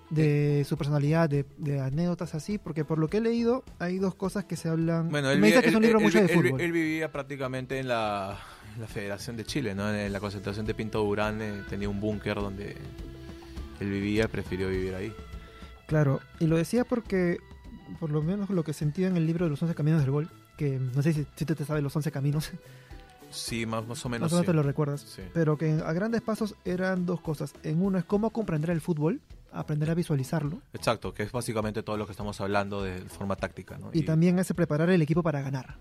De 0.10 0.66
su 0.68 0.76
personalidad, 0.78 1.30
de, 1.30 1.46
de 1.58 1.80
anécdotas 1.80 2.34
así, 2.34 2.58
porque 2.58 2.84
por 2.84 2.98
lo 2.98 3.08
que 3.10 3.18
he 3.18 3.22
leído 3.22 3.64
hay 3.78 4.00
dos 4.00 4.16
cosas 4.16 4.46
que 4.46 4.56
se 4.56 4.68
hablan. 4.68 5.10
Bueno, 5.10 5.30
él, 5.30 5.40
me 5.40 5.48
dice 5.48 5.62
que 5.62 5.70
es 5.70 5.76
un 5.76 5.84
libro 5.84 6.00
él- 6.00 6.04
mucho 6.04 6.20
de 6.22 6.28
fútbol. 6.28 6.60
él 6.62 6.72
vivía 6.72 7.12
prácticamente 7.12 7.78
en 7.80 7.88
la, 7.88 8.40
en 8.74 8.82
la 8.82 8.88
Federación 8.88 9.38
de 9.38 9.44
Chile, 9.46 9.76
¿no? 9.76 9.94
En 9.94 10.12
la 10.12 10.20
concentración 10.20 10.66
de 10.66 10.74
Pinto 10.74 11.04
Durán 11.04 11.40
eh, 11.44 11.62
tenía 11.70 11.90
un 11.90 12.00
búnker 12.00 12.36
donde 12.38 12.76
él 13.80 13.90
vivía 13.92 14.24
y 14.26 14.28
prefirió 14.28 14.68
vivir 14.70 14.96
ahí. 14.96 15.14
Claro, 15.90 16.20
y 16.40 16.46
lo 16.48 16.56
decía 16.56 16.86
porque, 16.86 17.40
por 18.00 18.12
lo 18.12 18.22
menos 18.22 18.50
lo 18.52 18.64
que 18.64 18.74
sentía 18.74 19.08
en 19.08 19.18
el 19.18 19.26
libro 19.26 19.46
de 19.46 19.50
los 19.50 19.62
11 19.62 19.76
Caminos 19.76 20.02
del 20.02 20.12
Gol, 20.12 20.30
que 20.58 20.80
no 20.80 21.02
sé 21.02 21.14
si, 21.14 21.26
si 21.36 21.46
tú 21.46 21.56
te 21.56 21.66
sabes 21.66 21.84
los 21.84 21.96
11 21.96 22.12
caminos, 22.12 22.52
Sí, 23.32 23.66
más, 23.68 23.86
más 23.88 24.04
o 24.06 24.10
más 24.10 24.20
menos. 24.20 24.32
o 24.32 24.36
menos 24.36 24.46
sí. 24.46 24.46
te 24.48 24.54
lo 24.54 24.64
recuerdas, 24.64 25.02
Sí. 25.02 25.22
pero 25.34 25.56
que 25.58 25.72
a 25.86 25.94
grandes 25.94 26.22
pasos 26.22 26.56
eran 26.66 27.06
dos 27.06 27.22
cosas. 27.22 27.54
En 27.64 27.82
uno 27.82 27.98
es 28.00 28.06
cómo 28.06 28.32
comprender 28.32 28.72
el 28.72 28.82
fútbol, 28.82 29.22
aprender 29.52 29.90
a 29.92 29.94
visualizarlo, 29.94 30.62
Exacto, 30.74 31.14
que 31.14 31.24
es 31.24 31.32
básicamente 31.32 31.84
todo 31.84 31.98
lo 31.98 32.06
que 32.08 32.12
estamos 32.14 32.40
hablando 32.42 32.82
de 32.84 33.02
forma 33.02 33.36
táctica, 33.36 33.78
¿no? 33.78 33.90
y 33.94 34.02
también 34.04 34.40
es 34.40 34.52
preparar 34.54 34.90
el 34.90 35.02
equipo 35.02 35.22
para 35.24 35.42
ganar. 35.42 35.78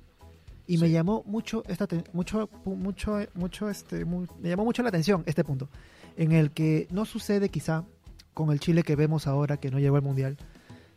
Y 0.67 0.77
me 0.77 0.91
llamó 0.91 1.23
mucho 1.27 1.62
esta 1.69 1.87
te- 1.87 2.05
mucho 2.12 2.50
mucho 2.67 3.19
mucho 3.35 3.71
este 3.71 4.05
mu- 4.05 4.27
me 4.38 4.50
llamó 4.50 4.65
mucho 4.67 4.83
la 4.83 4.91
atención 4.91 5.23
este 5.25 5.43
punto 5.43 5.71
en 6.19 6.33
el 6.33 6.50
que 6.50 6.87
no 6.91 7.07
sucede 7.07 7.49
quizá 7.49 7.85
con 8.38 8.52
el 8.52 8.61
Chile 8.61 8.85
que 8.85 8.95
vemos 8.95 9.26
ahora 9.26 9.57
que 9.57 9.68
no 9.68 9.80
llegó 9.80 9.97
al 9.97 10.02
mundial. 10.02 10.37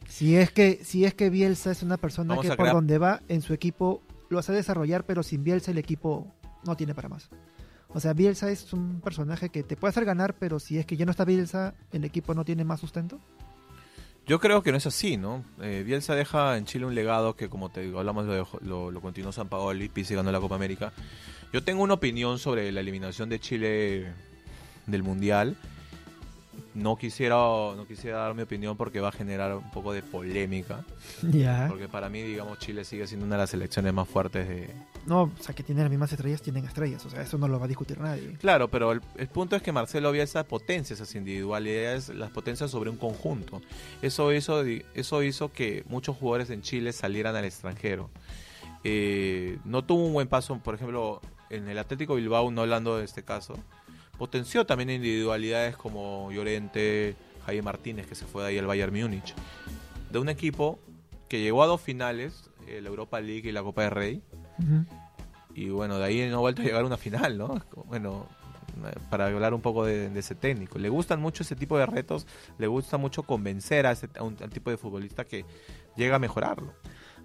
Si 0.07 0.36
es 0.36 0.51
que 0.51 0.79
si 0.83 1.05
es 1.05 1.15
que 1.15 1.31
Bielsa 1.31 1.71
es 1.71 1.81
una 1.81 1.98
persona 1.98 2.29
Vamos 2.36 2.43
que 2.43 2.50
por 2.50 2.57
crear- 2.65 2.75
donde 2.75 3.00
va 3.00 3.19
en 3.29 3.41
su 3.41 3.55
equipo 3.55 4.03
lo 4.29 4.38
hace 4.38 4.51
desarrollar, 4.53 5.05
pero 5.07 5.24
sin 5.24 5.43
Bielsa 5.43 5.71
el 5.71 5.79
equipo 5.79 6.27
no 6.63 6.75
tiene 6.77 6.93
para 6.93 7.10
más. 7.10 7.29
O 7.89 8.00
sea, 8.00 8.13
Bielsa 8.13 8.51
es 8.51 8.71
un 8.74 9.01
personaje 9.01 9.50
que 9.50 9.63
te 9.63 9.75
puede 9.75 9.89
hacer 9.89 10.05
ganar, 10.05 10.36
pero 10.36 10.60
si 10.60 10.77
es 10.77 10.86
que 10.86 10.98
ya 10.98 11.05
no 11.05 11.12
está 11.12 11.25
Bielsa, 11.25 11.74
el 11.91 12.05
equipo 12.05 12.36
no 12.36 12.45
tiene 12.45 12.63
más 12.63 12.79
sustento. 12.79 13.19
Yo 14.27 14.39
creo 14.39 14.62
que 14.62 14.71
no 14.71 14.77
es 14.77 14.86
así, 14.86 15.17
¿no? 15.17 15.43
Eh, 15.62 15.81
Bielsa 15.83 16.13
deja 16.13 16.55
en 16.57 16.65
Chile 16.65 16.86
un 16.86 16.93
legado 16.93 17.36
que, 17.36 17.50
como 17.50 17.69
te 17.69 17.81
digo, 17.81 17.98
hablamos, 18.00 18.27
lo, 18.27 18.48
lo, 18.62 18.91
lo 18.91 19.01
continuó 19.01 19.31
San 19.31 19.50
Paoli, 19.50 19.89
Pizzi 19.89 20.13
ganó 20.13 20.31
la 20.31 20.39
Copa 20.39 20.55
América. 20.55 20.93
Yo 21.51 21.63
tengo 21.63 21.81
una 21.81 21.95
opinión 21.95 22.38
sobre 22.38 22.71
la 22.71 22.81
eliminación 22.81 23.29
de 23.29 23.39
Chile 23.39 24.13
del 24.86 25.01
Mundial. 25.01 25.57
No 26.74 26.98
quisiera, 26.98 27.36
no 27.36 27.86
quisiera 27.88 28.20
dar 28.20 28.34
mi 28.34 28.44
opinión 28.44 28.77
porque 28.77 29.00
va 29.00 29.10
a 29.10 29.12
generar 29.12 29.56
un 29.56 29.72
poco 29.72 29.94
de 29.94 30.03
polémica. 30.03 30.84
Ya. 31.32 31.68
Porque 31.70 31.88
para 31.88 32.10
mí, 32.10 32.22
digamos, 32.22 32.60
Chile 32.60 32.84
sigue 32.84 33.08
siendo 33.08 33.25
una 33.25 33.36
de 33.36 33.41
las 33.41 33.50
selecciones 33.51 33.94
más 33.94 34.08
fuertes 34.08 34.48
de... 34.48 34.70
No, 35.06 35.24
o 35.24 35.32
sea, 35.39 35.56
que 35.56 35.63
tienen 35.63 35.84
las 35.84 35.91
mismas 35.91 36.12
estrellas, 36.12 36.41
tienen 36.41 36.65
estrellas. 36.65 37.06
O 37.06 37.10
sea, 37.10 37.22
eso 37.22 37.38
no 37.38 37.48
lo 37.48 37.60
va 37.60 37.65
a 37.65 37.68
discutir 37.68 38.00
nadie. 38.00 38.34
Claro, 38.39 38.68
pero 38.68 38.91
el, 38.91 39.01
el 39.18 39.27
punto 39.27 39.56
es 39.56 39.62
que 39.62 39.72
Marcelo 39.72 40.12
Bielsa 40.12 40.44
potencia 40.44 40.94
esas 40.94 41.13
individualidades, 41.15 42.10
las 42.10 42.32
potencia 42.32 42.68
sobre 42.68 42.89
un 42.89 42.98
conjunto. 42.98 43.62
Eso 44.01 44.34
hizo, 44.34 44.63
eso 44.63 45.24
hizo 45.24 45.51
que 45.51 45.84
muchos 45.88 46.18
jugadores 46.18 46.50
en 46.50 46.62
Chile 46.62 46.91
salieran 46.94 47.36
al 47.36 47.46
extranjero. 47.46 48.10
Eh, 48.84 49.60
no 49.65 49.84
tuvo 49.84 50.06
un 50.06 50.13
buen 50.13 50.27
paso, 50.27 50.58
por 50.60 50.75
ejemplo, 50.75 51.22
en 51.50 51.68
el 51.68 51.77
Atlético 51.77 52.15
Bilbao, 52.15 52.51
no 52.51 52.62
hablando 52.62 52.98
de 52.98 53.06
este 53.06 53.24
caso, 53.24 53.56
potenció 54.22 54.68
también 54.68 54.92
individualidades 54.92 55.75
como 55.75 56.32
Llorente, 56.32 57.16
Jaime 57.44 57.63
Martínez, 57.63 58.06
que 58.06 58.13
se 58.13 58.28
fue 58.28 58.44
de 58.44 58.50
ahí 58.50 58.58
al 58.60 58.68
Bayern 58.68 58.94
Múnich. 58.94 59.34
De 60.12 60.20
un 60.20 60.30
equipo 60.30 60.78
que 61.28 61.42
llegó 61.42 61.63
a 61.63 61.66
dos 61.66 61.82
finales, 61.82 62.51
eh, 62.68 62.82
la 62.84 62.90
Europa 62.90 63.20
League 63.20 63.50
y 63.50 63.51
la 63.51 63.63
Copa 63.63 63.82
de 63.82 63.90
Rey, 63.90 64.22
y 65.56 65.70
bueno, 65.70 65.98
de 65.98 66.06
ahí 66.06 66.30
no 66.30 66.38
ha 66.38 66.40
vuelto 66.40 66.62
a 66.62 66.66
llegar 66.66 66.84
a 66.84 66.86
una 66.86 66.98
final, 66.98 67.36
¿no? 67.36 67.66
Bueno, 67.88 68.28
eh, 68.86 68.94
para 69.10 69.25
hablar 69.25 69.56
un 69.56 69.62
poco 69.62 69.86
de, 69.86 70.12
de 70.12 70.20
ese 70.20 70.36
técnico. 70.36 70.78
Le 70.78 70.90
gustan 70.90 71.20
mucho 71.20 71.42
ese 71.42 71.56
tipo 71.56 71.80
de 71.80 71.88
retos, 71.88 72.28
le 72.60 72.68
gusta 72.68 72.98
mucho 72.98 73.24
convencer 73.24 73.88
a, 73.88 73.94
ese, 73.94 74.08
a 74.20 74.22
un, 74.22 74.38
a 74.40 74.44
un 74.44 74.51
tipo 74.51 74.70
de 74.70 74.78
futbolista 74.78 75.25
que 75.25 75.46
llega 75.98 76.18
a 76.18 76.20
mejorarlo. 76.20 76.75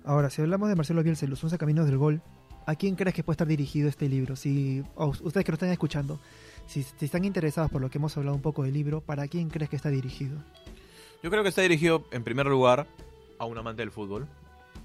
Ahora, 0.03 0.31
si 0.31 0.41
hablamos 0.41 0.71
de 0.71 0.77
Marcelo 0.77 1.03
Bielsa 1.03 1.27
y 1.27 1.29
los 1.29 1.45
11 1.45 1.59
caminos 1.59 1.85
del 1.85 1.99
gol, 1.99 2.23
¿a 2.65 2.75
quién 2.75 2.95
crees 2.95 3.15
que 3.15 3.23
puede 3.23 3.35
estar 3.35 3.47
dirigido 3.47 3.87
este 3.87 4.09
libro? 4.09 4.35
Si 4.35 4.83
ustedes 4.97 5.45
que 5.45 5.53
lo 5.53 5.57
están 5.57 5.69
escuchando, 5.69 6.19
si, 6.67 6.83
si 6.83 7.05
están 7.05 7.25
interesados 7.25 7.71
por 7.71 7.81
lo 7.81 7.91
que 7.91 7.99
hemos 7.99 8.17
hablado 8.17 8.35
un 8.37 8.43
poco 8.43 8.63
del 8.65 8.75
libro, 8.75 9.01
¿para 9.01 9.27
quién 9.29 9.49
crees 9.51 9.71
que 9.71 9.77
está 9.77 9.89
dirigido? 9.91 10.37
Yo 11.23 11.31
creo 11.31 11.43
que 11.43 11.49
está 11.49 11.63
dirigido, 11.63 12.05
en 12.13 12.23
primer 12.25 12.47
lugar, 12.47 12.87
a 13.39 13.45
un 13.47 13.57
amante 13.59 13.83
del 13.83 13.91
fútbol. 13.91 14.27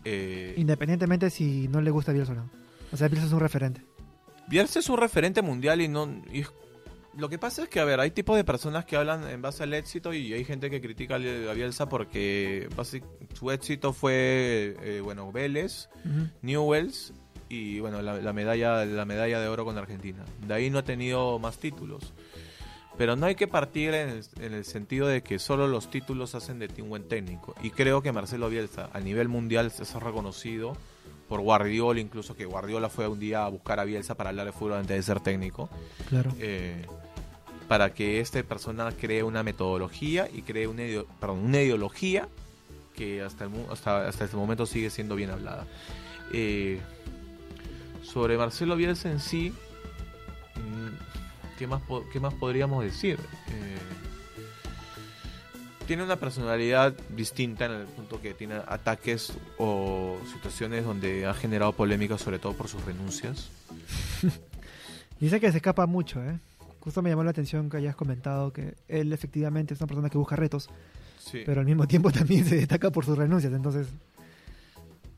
Eh, 0.05 0.53
Independientemente 0.57 1.29
si 1.29 1.67
no 1.67 1.81
le 1.81 1.91
gusta 1.91 2.11
Bielsa 2.11 2.31
o 2.31 2.35
no. 2.35 2.49
O 2.91 2.97
sea, 2.97 3.07
Bielsa 3.07 3.27
es 3.27 3.33
un 3.33 3.39
referente. 3.39 3.81
Bielsa 4.47 4.79
es 4.79 4.89
un 4.89 4.97
referente 4.97 5.41
mundial 5.41 5.81
y 5.81 5.87
no... 5.87 6.21
y 6.31 6.39
es- 6.41 6.51
lo 7.17 7.27
que 7.27 7.37
pasa 7.37 7.63
es 7.63 7.69
que, 7.69 7.81
a 7.81 7.83
ver, 7.83 7.99
hay 7.99 8.11
tipos 8.11 8.37
de 8.37 8.45
personas 8.45 8.85
que 8.85 8.95
hablan 8.95 9.27
en 9.27 9.41
base 9.41 9.63
al 9.63 9.73
éxito 9.73 10.13
y 10.13 10.31
hay 10.33 10.45
gente 10.45 10.69
que 10.69 10.79
critica 10.79 11.15
a 11.15 11.17
Bielsa 11.53 11.89
porque 11.89 12.69
su 13.33 13.51
éxito 13.51 13.91
fue, 13.91 14.77
eh, 14.81 15.01
bueno, 15.03 15.29
Vélez. 15.29 15.89
Newells 16.41 17.13
y 17.53 17.79
bueno 17.81 18.01
la, 18.01 18.13
la 18.15 18.33
medalla 18.33 18.85
la 18.85 19.05
medalla 19.05 19.39
de 19.41 19.47
oro 19.47 19.65
con 19.65 19.77
Argentina 19.77 20.23
de 20.47 20.53
ahí 20.53 20.69
no 20.69 20.79
ha 20.79 20.83
tenido 20.83 21.37
más 21.39 21.57
títulos 21.57 22.13
pero 22.97 23.15
no 23.15 23.25
hay 23.25 23.35
que 23.35 23.47
partir 23.47 23.93
en 23.93 24.09
el, 24.09 24.23
en 24.39 24.53
el 24.53 24.63
sentido 24.65 25.07
de 25.07 25.21
que 25.23 25.39
solo 25.39 25.67
los 25.67 25.89
títulos 25.89 26.35
hacen 26.35 26.59
de 26.59 26.67
ti 26.67 26.81
un 26.81 26.89
buen 26.89 27.07
técnico 27.07 27.55
y 27.63 27.71
creo 27.71 28.01
que 28.01 28.11
Marcelo 28.11 28.49
Bielsa 28.49 28.89
a 28.93 28.99
nivel 28.99 29.27
mundial 29.27 29.71
se 29.71 29.83
ha 29.83 29.99
reconocido 29.99 30.77
por 31.27 31.41
Guardiola 31.41 31.99
incluso 31.99 32.35
que 32.35 32.45
Guardiola 32.45 32.89
fue 32.89 33.07
un 33.07 33.19
día 33.19 33.45
a 33.45 33.49
buscar 33.49 33.79
a 33.79 33.85
Bielsa 33.85 34.15
para 34.15 34.29
hablar 34.29 34.45
de 34.45 34.51
fútbol 34.51 34.73
antes 34.73 34.95
de 34.97 35.03
ser 35.03 35.19
técnico 35.21 35.69
Claro. 36.09 36.31
eh, 36.39 36.85
para 37.67 37.93
que 37.93 38.19
esta 38.19 38.43
persona 38.43 38.91
cree 38.91 39.23
una 39.23 39.43
metodología 39.43 40.27
y 40.31 40.41
cree 40.41 40.67
una, 40.67 40.83
perdón, 41.21 41.39
una 41.39 41.61
ideología 41.61 42.27
que 42.93 43.21
hasta, 43.21 43.45
el, 43.45 43.51
hasta, 43.71 44.07
hasta 44.09 44.25
este 44.25 44.35
momento 44.35 44.65
sigue 44.65 44.89
siendo 44.89 45.15
bien 45.15 45.29
hablada. 45.29 45.65
Eh, 46.33 46.81
sobre 48.03 48.37
Marcelo 48.37 48.75
Bielsa 48.75 49.09
en 49.11 49.19
sí, 49.19 49.53
mm, 50.55 51.57
¿qué 51.57 51.67
más, 51.67 51.81
qué 52.11 52.19
más 52.19 52.33
podríamos 52.33 52.83
decir? 52.83 53.19
Eh, 53.49 53.77
tiene 55.87 56.03
una 56.03 56.15
personalidad 56.15 56.93
distinta 57.15 57.65
en 57.65 57.71
el 57.73 57.85
punto 57.85 58.21
que 58.21 58.33
tiene 58.33 58.55
ataques 58.67 59.33
o 59.57 60.17
situaciones 60.33 60.85
donde 60.85 61.25
ha 61.25 61.33
generado 61.33 61.73
polémica 61.73 62.17
sobre 62.17 62.39
todo 62.39 62.53
por 62.53 62.67
sus 62.67 62.83
renuncias. 62.85 63.49
Dice 65.19 65.39
que 65.39 65.51
se 65.51 65.57
escapa 65.57 65.85
mucho, 65.85 66.23
¿eh? 66.23 66.39
Justo 66.79 67.01
me 67.01 67.09
llamó 67.09 67.23
la 67.23 67.29
atención 67.31 67.69
que 67.69 67.77
hayas 67.77 67.95
comentado 67.95 68.51
que 68.53 68.73
él 68.87 69.13
efectivamente 69.13 69.73
es 69.73 69.79
una 69.81 69.87
persona 69.87 70.09
que 70.09 70.17
busca 70.17 70.35
retos, 70.35 70.69
Sí. 71.19 71.43
pero 71.45 71.59
al 71.61 71.67
mismo 71.67 71.87
tiempo 71.87 72.09
también 72.11 72.45
se 72.45 72.55
destaca 72.55 72.89
por 72.89 73.05
sus 73.05 73.17
renuncias. 73.17 73.53
Entonces, 73.53 73.87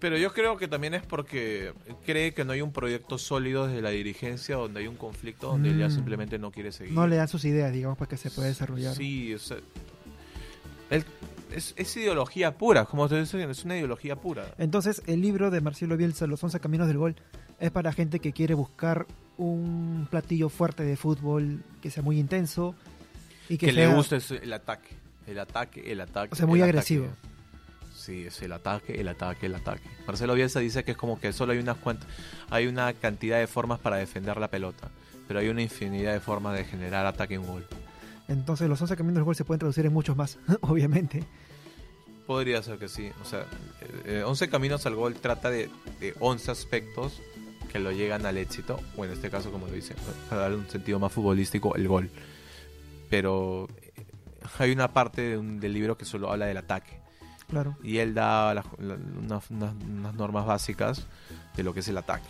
Pero 0.03 0.17
yo 0.17 0.33
creo 0.33 0.57
que 0.57 0.67
también 0.67 0.95
es 0.95 1.01
porque 1.03 1.71
cree 2.05 2.33
que 2.33 2.43
no 2.43 2.51
hay 2.51 2.61
un 2.61 2.73
proyecto 2.73 3.17
sólido 3.17 3.67
desde 3.67 3.81
la 3.81 3.91
dirigencia 3.91 4.57
donde 4.57 4.81
hay 4.81 4.87
un 4.87 4.97
conflicto 4.97 5.47
donde 5.47 5.69
él 5.69 5.79
ya 5.79 5.87
Mm. 5.87 5.91
simplemente 5.91 6.37
no 6.37 6.51
quiere 6.51 6.73
seguir. 6.73 6.93
no 6.93 7.07
le 7.07 7.15
dan 7.15 7.29
sus 7.29 7.45
ideas, 7.45 7.71
digamos, 7.71 7.97
para 7.97 8.09
que 8.09 8.17
se 8.17 8.29
pueda 8.29 8.49
desarrollar. 8.49 8.93
Sí, 8.97 9.33
o 9.33 9.39
sea, 9.39 9.55
él- 10.89 11.05
es, 11.55 11.73
es 11.77 11.95
ideología 11.95 12.57
pura, 12.57 12.83
como 12.83 13.07
te 13.07 13.17
dicen, 13.17 13.49
es 13.49 13.63
una 13.63 13.77
ideología 13.77 14.17
pura. 14.17 14.43
Entonces, 14.57 15.01
el 15.07 15.21
libro 15.21 15.51
de 15.51 15.61
Marcelo 15.61 15.95
Bielsa, 15.95 16.27
Los 16.27 16.43
11 16.43 16.59
Caminos 16.59 16.87
del 16.89 16.97
Gol, 16.97 17.15
es 17.61 17.71
para 17.71 17.93
gente 17.93 18.19
que 18.19 18.33
quiere 18.33 18.55
buscar 18.55 19.05
un 19.37 20.05
platillo 20.11 20.49
fuerte 20.49 20.83
de 20.83 20.97
fútbol 20.97 21.63
que 21.81 21.89
sea 21.91 22.03
muy 22.03 22.19
intenso 22.19 22.75
y 23.47 23.57
que, 23.57 23.67
Que, 23.67 23.71
le 23.71 23.87
sea- 23.87 24.17
es 24.17 24.31
el 24.31 24.51
ataque, 24.51 24.95
el 25.27 25.39
ataque, 25.39 25.91
el 25.93 26.01
ataque. 26.01 26.29
O 26.33 26.35
sea, 26.35 26.45
muy 26.45 26.61
agresivo. 26.61 27.05
ataque. 27.05 27.32
Sí, 28.03 28.25
es 28.25 28.41
el 28.41 28.51
ataque, 28.51 28.99
el 28.99 29.07
ataque, 29.07 29.45
el 29.45 29.55
ataque. 29.55 29.83
Marcelo 30.05 30.33
Bielsa 30.33 30.59
dice 30.59 30.83
que 30.83 30.91
es 30.91 30.97
como 30.97 31.19
que 31.21 31.31
solo 31.31 31.53
hay 31.53 31.59
unas 31.59 31.77
cuantas, 31.77 32.07
hay 32.49 32.67
una 32.67 32.91
cantidad 32.93 33.39
de 33.39 33.47
formas 33.47 33.79
para 33.79 33.95
defender 33.95 34.35
la 34.37 34.49
pelota, 34.49 34.89
pero 35.27 35.39
hay 35.39 35.47
una 35.47 35.61
infinidad 35.61 36.11
de 36.11 36.19
formas 36.19 36.57
de 36.57 36.65
generar 36.65 37.05
ataque 37.05 37.35
en 37.35 37.45
gol. 37.47 37.65
Entonces, 38.27 38.67
los 38.67 38.81
11 38.81 38.97
caminos 38.97 39.15
del 39.15 39.23
gol 39.23 39.35
se 39.35 39.45
pueden 39.45 39.59
traducir 39.59 39.85
en 39.85 39.93
muchos 39.93 40.17
más, 40.17 40.37
obviamente. 40.61 41.23
Podría 42.27 42.61
ser 42.61 42.77
que 42.77 42.87
sí. 42.89 43.09
O 43.21 43.25
sea, 43.25 43.41
eh, 43.81 44.19
eh, 44.19 44.23
11 44.25 44.49
Caminos 44.49 44.85
al 44.85 44.95
Gol 44.95 45.13
trata 45.15 45.49
de, 45.49 45.69
de 45.99 46.13
11 46.21 46.51
aspectos 46.51 47.21
que 47.71 47.79
lo 47.79 47.91
llegan 47.91 48.25
al 48.25 48.37
éxito, 48.37 48.79
o 48.97 49.03
en 49.05 49.11
este 49.11 49.29
caso, 49.29 49.51
como 49.51 49.67
lo 49.67 49.73
dice, 49.73 49.93
para 50.29 50.43
darle 50.43 50.57
un 50.57 50.69
sentido 50.69 50.99
más 50.99 51.11
futbolístico, 51.11 51.75
el 51.75 51.87
gol. 51.87 52.09
Pero 53.09 53.67
eh, 53.81 54.05
hay 54.59 54.71
una 54.71 54.93
parte 54.93 55.21
de 55.21 55.37
un- 55.37 55.59
del 55.59 55.73
libro 55.73 55.97
que 55.97 56.05
solo 56.05 56.31
habla 56.31 56.45
del 56.45 56.57
ataque. 56.57 57.02
Claro. 57.53 57.77
Y 57.83 57.97
él 57.99 58.13
da 58.15 58.53
la- 58.53 58.65
la- 58.79 58.95
unas, 59.19 59.49
unas- 59.51 59.75
unas 59.83 60.13
normas 60.15 60.45
básicas 60.45 61.05
de 61.55 61.63
lo 61.63 61.73
que 61.73 61.81
es 61.81 61.87
el 61.87 61.97
ataque. 61.97 62.25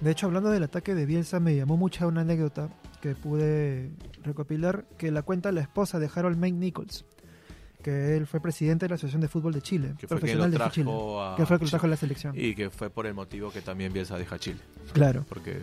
De 0.00 0.10
hecho, 0.10 0.26
hablando 0.26 0.50
del 0.50 0.64
ataque 0.64 0.94
de 0.96 1.06
Bielsa, 1.06 1.38
me 1.38 1.54
llamó 1.54 1.76
mucha 1.76 2.06
una 2.08 2.22
anécdota 2.22 2.68
que 3.00 3.14
pude 3.14 3.90
recopilar, 4.24 4.84
que 4.98 5.10
la 5.12 5.22
cuenta 5.22 5.52
la 5.52 5.60
esposa 5.60 5.98
de 6.00 6.10
Harold 6.12 6.36
May 6.38 6.50
Nichols, 6.52 7.04
que 7.82 8.16
él 8.16 8.26
fue 8.26 8.40
presidente 8.40 8.86
de 8.86 8.88
la 8.88 8.94
Asociación 8.96 9.20
de 9.20 9.28
Fútbol 9.28 9.52
de 9.52 9.62
Chile, 9.62 9.94
Que 9.98 10.08
profesional 10.08 10.50
de 10.50 10.58
Chile, 10.70 10.90
a 10.90 11.34
que 11.36 11.46
fue 11.46 11.54
el 11.56 11.60
que 11.60 11.66
lo 11.66 11.70
trajo 11.70 11.86
a 11.86 11.90
la 11.90 11.96
selección. 11.96 12.34
Y 12.36 12.54
que 12.54 12.70
fue 12.70 12.90
por 12.90 13.06
el 13.06 13.14
motivo 13.14 13.50
que 13.52 13.60
también 13.60 13.92
Bielsa 13.92 14.16
deja 14.18 14.38
Chile. 14.38 14.58
Claro. 14.92 15.24
Porque 15.28 15.60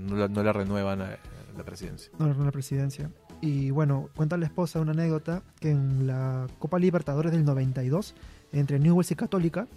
no, 0.00 0.16
la- 0.16 0.28
no 0.28 0.42
le 0.42 0.52
renuevan 0.52 0.98
la 0.98 1.64
presidencia. 1.64 2.10
no, 2.18 2.32
no 2.34 2.44
la 2.44 2.50
presidencia. 2.50 3.10
Y 3.40 3.70
bueno, 3.70 4.08
cuenta 4.16 4.36
la 4.36 4.46
esposa 4.46 4.80
una 4.80 4.92
anécdota 4.92 5.42
que 5.60 5.70
en 5.70 6.06
la 6.06 6.46
Copa 6.58 6.78
Libertadores 6.78 7.30
del 7.32 7.44
92, 7.44 8.14
entre 8.52 8.80
Newell's 8.80 9.10
y 9.12 9.14
Católica, 9.14 9.68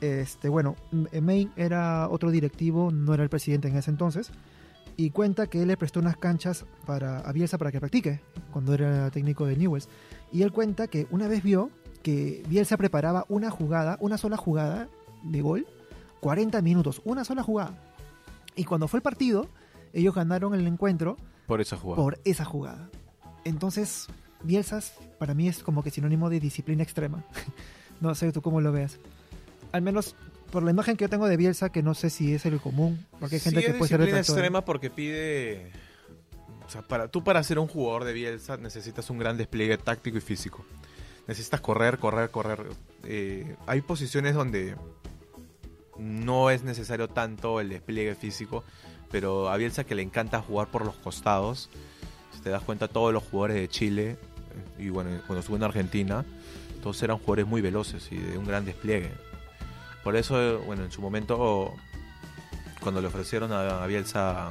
este, 0.00 0.48
bueno, 0.48 0.76
M- 0.92 1.20
May 1.20 1.50
era 1.56 2.08
otro 2.08 2.30
directivo, 2.30 2.90
no 2.92 3.12
era 3.14 3.22
el 3.24 3.28
presidente 3.28 3.68
en 3.68 3.76
ese 3.76 3.90
entonces, 3.90 4.30
y 4.96 5.10
cuenta 5.10 5.46
que 5.48 5.62
él 5.62 5.68
le 5.68 5.76
prestó 5.76 5.98
unas 6.00 6.16
canchas 6.16 6.64
para, 6.86 7.18
a 7.20 7.32
Bielsa 7.32 7.58
para 7.58 7.72
que 7.72 7.80
practique, 7.80 8.20
cuando 8.52 8.74
era 8.74 9.10
técnico 9.10 9.46
de 9.46 9.56
Newell's. 9.56 9.88
Y 10.30 10.42
él 10.42 10.52
cuenta 10.52 10.86
que 10.86 11.06
una 11.10 11.26
vez 11.28 11.42
vio 11.42 11.70
que 12.02 12.44
Bielsa 12.48 12.76
preparaba 12.76 13.24
una 13.28 13.50
jugada, 13.50 13.96
una 14.00 14.18
sola 14.18 14.36
jugada 14.36 14.88
de 15.24 15.40
gol, 15.40 15.66
40 16.20 16.62
minutos, 16.62 17.00
una 17.04 17.24
sola 17.24 17.42
jugada. 17.42 17.74
Y 18.54 18.64
cuando 18.64 18.86
fue 18.86 18.98
el 18.98 19.02
partido, 19.02 19.48
ellos 19.92 20.14
ganaron 20.14 20.54
el 20.54 20.66
encuentro 20.66 21.16
Por 21.46 21.60
esa 21.60 21.76
jugada. 21.76 22.02
por 22.02 22.18
esa 22.24 22.44
jugada. 22.44 22.90
Entonces, 23.44 24.06
Bielsa 24.42 24.80
para 25.18 25.34
mí 25.34 25.48
es 25.48 25.62
como 25.62 25.82
que 25.82 25.90
sinónimo 25.90 26.30
de 26.30 26.40
disciplina 26.40 26.82
extrema. 26.82 27.24
no 28.00 28.14
sé 28.14 28.32
tú 28.32 28.42
cómo 28.42 28.60
lo 28.60 28.72
veas. 28.72 28.98
Al 29.72 29.82
menos 29.82 30.14
por 30.50 30.62
la 30.62 30.70
imagen 30.70 30.96
que 30.96 31.04
yo 31.04 31.08
tengo 31.08 31.26
de 31.28 31.36
Bielsa, 31.36 31.70
que 31.70 31.82
no 31.82 31.94
sé 31.94 32.10
si 32.10 32.34
es 32.34 32.44
el 32.44 32.60
común, 32.60 33.06
porque 33.18 33.36
hay 33.36 33.40
gente 33.40 33.60
Sí, 33.60 33.66
que 33.66 33.72
es 33.72 33.78
puede 33.78 33.88
ser 33.88 33.98
disciplina 34.00 34.18
detractora. 34.18 34.38
extrema 34.40 34.64
porque 34.64 34.90
pide 34.90 35.72
o 36.66 36.70
sea, 36.70 36.82
para 36.82 37.08
tú 37.08 37.22
para 37.22 37.42
ser 37.42 37.58
un 37.58 37.66
jugador 37.68 38.04
de 38.04 38.12
Bielsa 38.12 38.56
necesitas 38.56 39.10
un 39.10 39.18
gran 39.18 39.36
despliegue 39.36 39.76
táctico 39.78 40.18
y 40.18 40.20
físico. 40.20 40.64
Necesitas 41.26 41.60
correr, 41.60 41.98
correr, 41.98 42.30
correr. 42.30 42.66
Eh, 43.04 43.56
hay 43.66 43.80
posiciones 43.82 44.34
donde 44.34 44.76
no 45.98 46.50
es 46.50 46.62
necesario 46.62 47.08
tanto 47.08 47.60
el 47.60 47.68
despliegue 47.68 48.14
físico, 48.14 48.64
pero 49.12 49.50
a 49.50 49.56
Bielsa 49.58 49.84
que 49.84 49.94
le 49.94 50.02
encanta 50.02 50.40
jugar 50.40 50.68
por 50.68 50.84
los 50.84 50.96
costados. 50.96 51.68
Si 52.34 52.40
te 52.40 52.50
das 52.50 52.62
cuenta, 52.62 52.88
todos 52.88 53.12
los 53.12 53.22
jugadores 53.22 53.56
de 53.56 53.68
Chile, 53.68 54.16
eh, 54.78 54.84
y 54.84 54.88
bueno, 54.88 55.10
cuando 55.26 55.40
estuvo 55.40 55.56
en 55.56 55.62
Argentina, 55.62 56.24
todos 56.82 57.00
eran 57.02 57.18
jugadores 57.18 57.46
muy 57.46 57.60
veloces 57.60 58.10
y 58.10 58.16
de 58.16 58.38
un 58.38 58.46
gran 58.46 58.64
despliegue. 58.64 59.12
Por 60.02 60.16
eso, 60.16 60.40
eh, 60.40 60.56
bueno, 60.56 60.82
en 60.82 60.90
su 60.90 61.02
momento, 61.02 61.74
cuando 62.80 63.02
le 63.02 63.06
ofrecieron 63.06 63.52
a, 63.52 63.86
Bielsa 63.86 64.50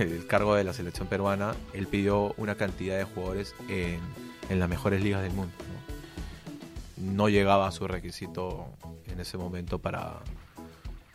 el 0.00 0.26
cargo 0.26 0.56
de 0.56 0.64
la 0.64 0.72
selección 0.72 1.06
peruana, 1.06 1.54
él 1.72 1.86
pidió 1.86 2.34
una 2.36 2.56
cantidad 2.56 2.98
de 2.98 3.04
jugadores 3.04 3.54
en, 3.68 4.00
en 4.50 4.58
las 4.58 4.68
mejores 4.68 5.02
ligas 5.02 5.22
del 5.22 5.32
mundo. 5.32 5.54
¿no? 6.98 7.12
No 7.14 7.28
llegaba 7.28 7.68
a 7.68 7.72
su 7.72 7.86
requisito 7.86 8.66
en 9.06 9.20
ese 9.20 9.38
momento 9.38 9.78
para, 9.78 10.20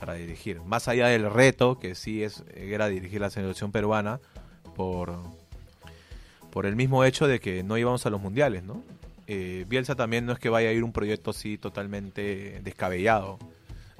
para 0.01 0.15
dirigir. 0.15 0.59
Más 0.61 0.87
allá 0.87 1.09
del 1.09 1.29
reto 1.29 1.77
que 1.77 1.93
sí 1.93 2.23
es, 2.23 2.43
era 2.55 2.87
dirigir 2.87 3.21
la 3.21 3.29
selección 3.29 3.71
peruana 3.71 4.19
por, 4.75 5.13
por 6.51 6.65
el 6.65 6.75
mismo 6.75 7.03
hecho 7.03 7.27
de 7.27 7.39
que 7.39 7.61
no 7.61 7.77
íbamos 7.77 8.07
a 8.07 8.09
los 8.09 8.19
mundiales, 8.19 8.63
¿no? 8.63 8.83
Eh, 9.27 9.63
Bielsa 9.69 9.93
también 9.93 10.25
no 10.25 10.33
es 10.33 10.39
que 10.39 10.49
vaya 10.49 10.69
a 10.69 10.71
ir 10.71 10.83
un 10.83 10.91
proyecto 10.91 11.29
así 11.29 11.59
totalmente 11.59 12.61
descabellado, 12.63 13.37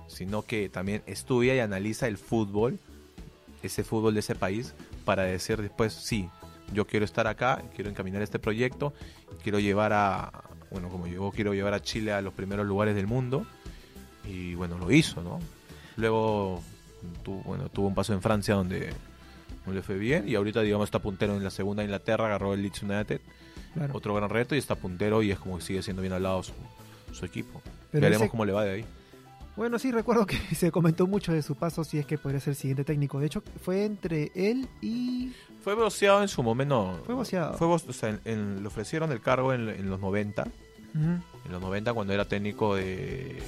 sino 0.08 0.42
que 0.42 0.70
también 0.70 1.04
estudia 1.06 1.54
y 1.54 1.60
analiza 1.60 2.08
el 2.08 2.18
fútbol 2.18 2.80
ese 3.62 3.84
fútbol 3.84 4.16
de 4.16 4.22
ese 4.22 4.34
país 4.34 4.74
para 5.06 5.22
decir 5.22 5.62
después, 5.62 5.94
sí, 5.94 6.28
yo 6.74 6.88
quiero 6.88 7.06
estar 7.06 7.28
acá, 7.28 7.62
quiero 7.76 7.92
encaminar 7.92 8.24
este 8.24 8.40
proyecto, 8.40 8.92
quiero 9.44 9.60
llevar 9.60 9.94
a, 9.94 10.32
bueno, 10.72 10.90
como 10.90 11.06
yo 11.06 11.30
quiero 11.30 11.54
llevar 11.54 11.76
a 11.76 11.80
Chile 11.84 12.12
a 12.12 12.22
los 12.22 12.34
primeros 12.34 12.66
lugares 12.66 12.96
del 12.96 13.06
mundo 13.06 13.46
y 14.28 14.56
bueno, 14.56 14.80
lo 14.80 14.92
hizo, 14.92 15.22
¿no? 15.22 15.40
Luego 15.98 16.62
tuvo, 17.24 17.42
bueno, 17.44 17.70
tuvo 17.70 17.88
un 17.88 17.96
paso 17.96 18.14
en 18.14 18.22
Francia 18.22 18.56
donde 18.56 18.94
no 19.66 19.74
le 19.74 19.82
fue 19.82 19.98
bien 19.98 20.28
y 20.28 20.36
ahorita 20.36 20.62
digamos 20.62 20.86
está 20.88 21.00
puntero 21.00 21.36
en 21.36 21.44
la 21.44 21.50
segunda 21.52 21.84
Inglaterra, 21.84 22.26
agarró 22.26 22.54
el 22.54 22.62
Leeds 22.62 22.84
United, 22.84 23.22
Claro. 23.74 23.94
otro 23.96 24.14
gran 24.16 24.30
reto 24.30 24.54
y 24.56 24.58
está 24.58 24.76
puntero 24.76 25.22
y 25.24 25.32
es 25.32 25.40
como 25.40 25.58
que 25.58 25.64
sigue 25.64 25.82
siendo 25.82 26.02
bien 26.02 26.14
hablado 26.14 26.44
su, 26.44 26.52
su 27.14 27.26
equipo. 27.26 27.62
Pero 27.92 28.02
Veremos 28.02 28.24
ese- 28.24 28.30
cómo 28.32 28.44
le 28.46 28.52
va 28.52 28.64
de 28.66 28.72
ahí. 28.72 28.86
Bueno, 29.56 29.78
sí, 29.80 29.92
recuerdo 29.92 30.26
que 30.26 30.38
se 30.56 30.72
comentó 30.72 31.08
mucho 31.08 31.32
de 31.34 31.42
su 31.42 31.56
paso, 31.56 31.84
si 31.84 31.98
es 32.00 32.06
que 32.06 32.18
podría 32.18 32.40
ser 32.40 32.52
el 32.52 32.56
siguiente 32.58 32.84
técnico. 32.84 33.20
De 33.20 33.28
hecho, 33.28 33.44
fue 33.64 33.86
entre 33.86 34.32
él 34.36 34.68
y... 34.82 35.34
Fue 35.64 35.76
voceado 35.76 36.22
en 36.22 36.28
su 36.28 36.42
momento. 36.42 37.02
Fue 37.06 37.14
voceado. 37.16 37.54
Fue 37.58 37.68
vo- 37.68 37.84
o 37.88 37.94
sea, 37.94 38.10
en- 38.10 38.22
en- 38.26 38.62
le 38.62 38.68
ofrecieron 38.68 39.12
el 39.12 39.22
cargo 39.22 39.54
en, 39.54 39.70
en 39.70 39.90
los 39.90 40.00
90. 40.00 40.48
En 40.96 41.22
los 41.52 41.62
90 41.62 41.94
cuando 41.94 42.12
era 42.14 42.26
técnico 42.26 42.76
de... 42.76 43.42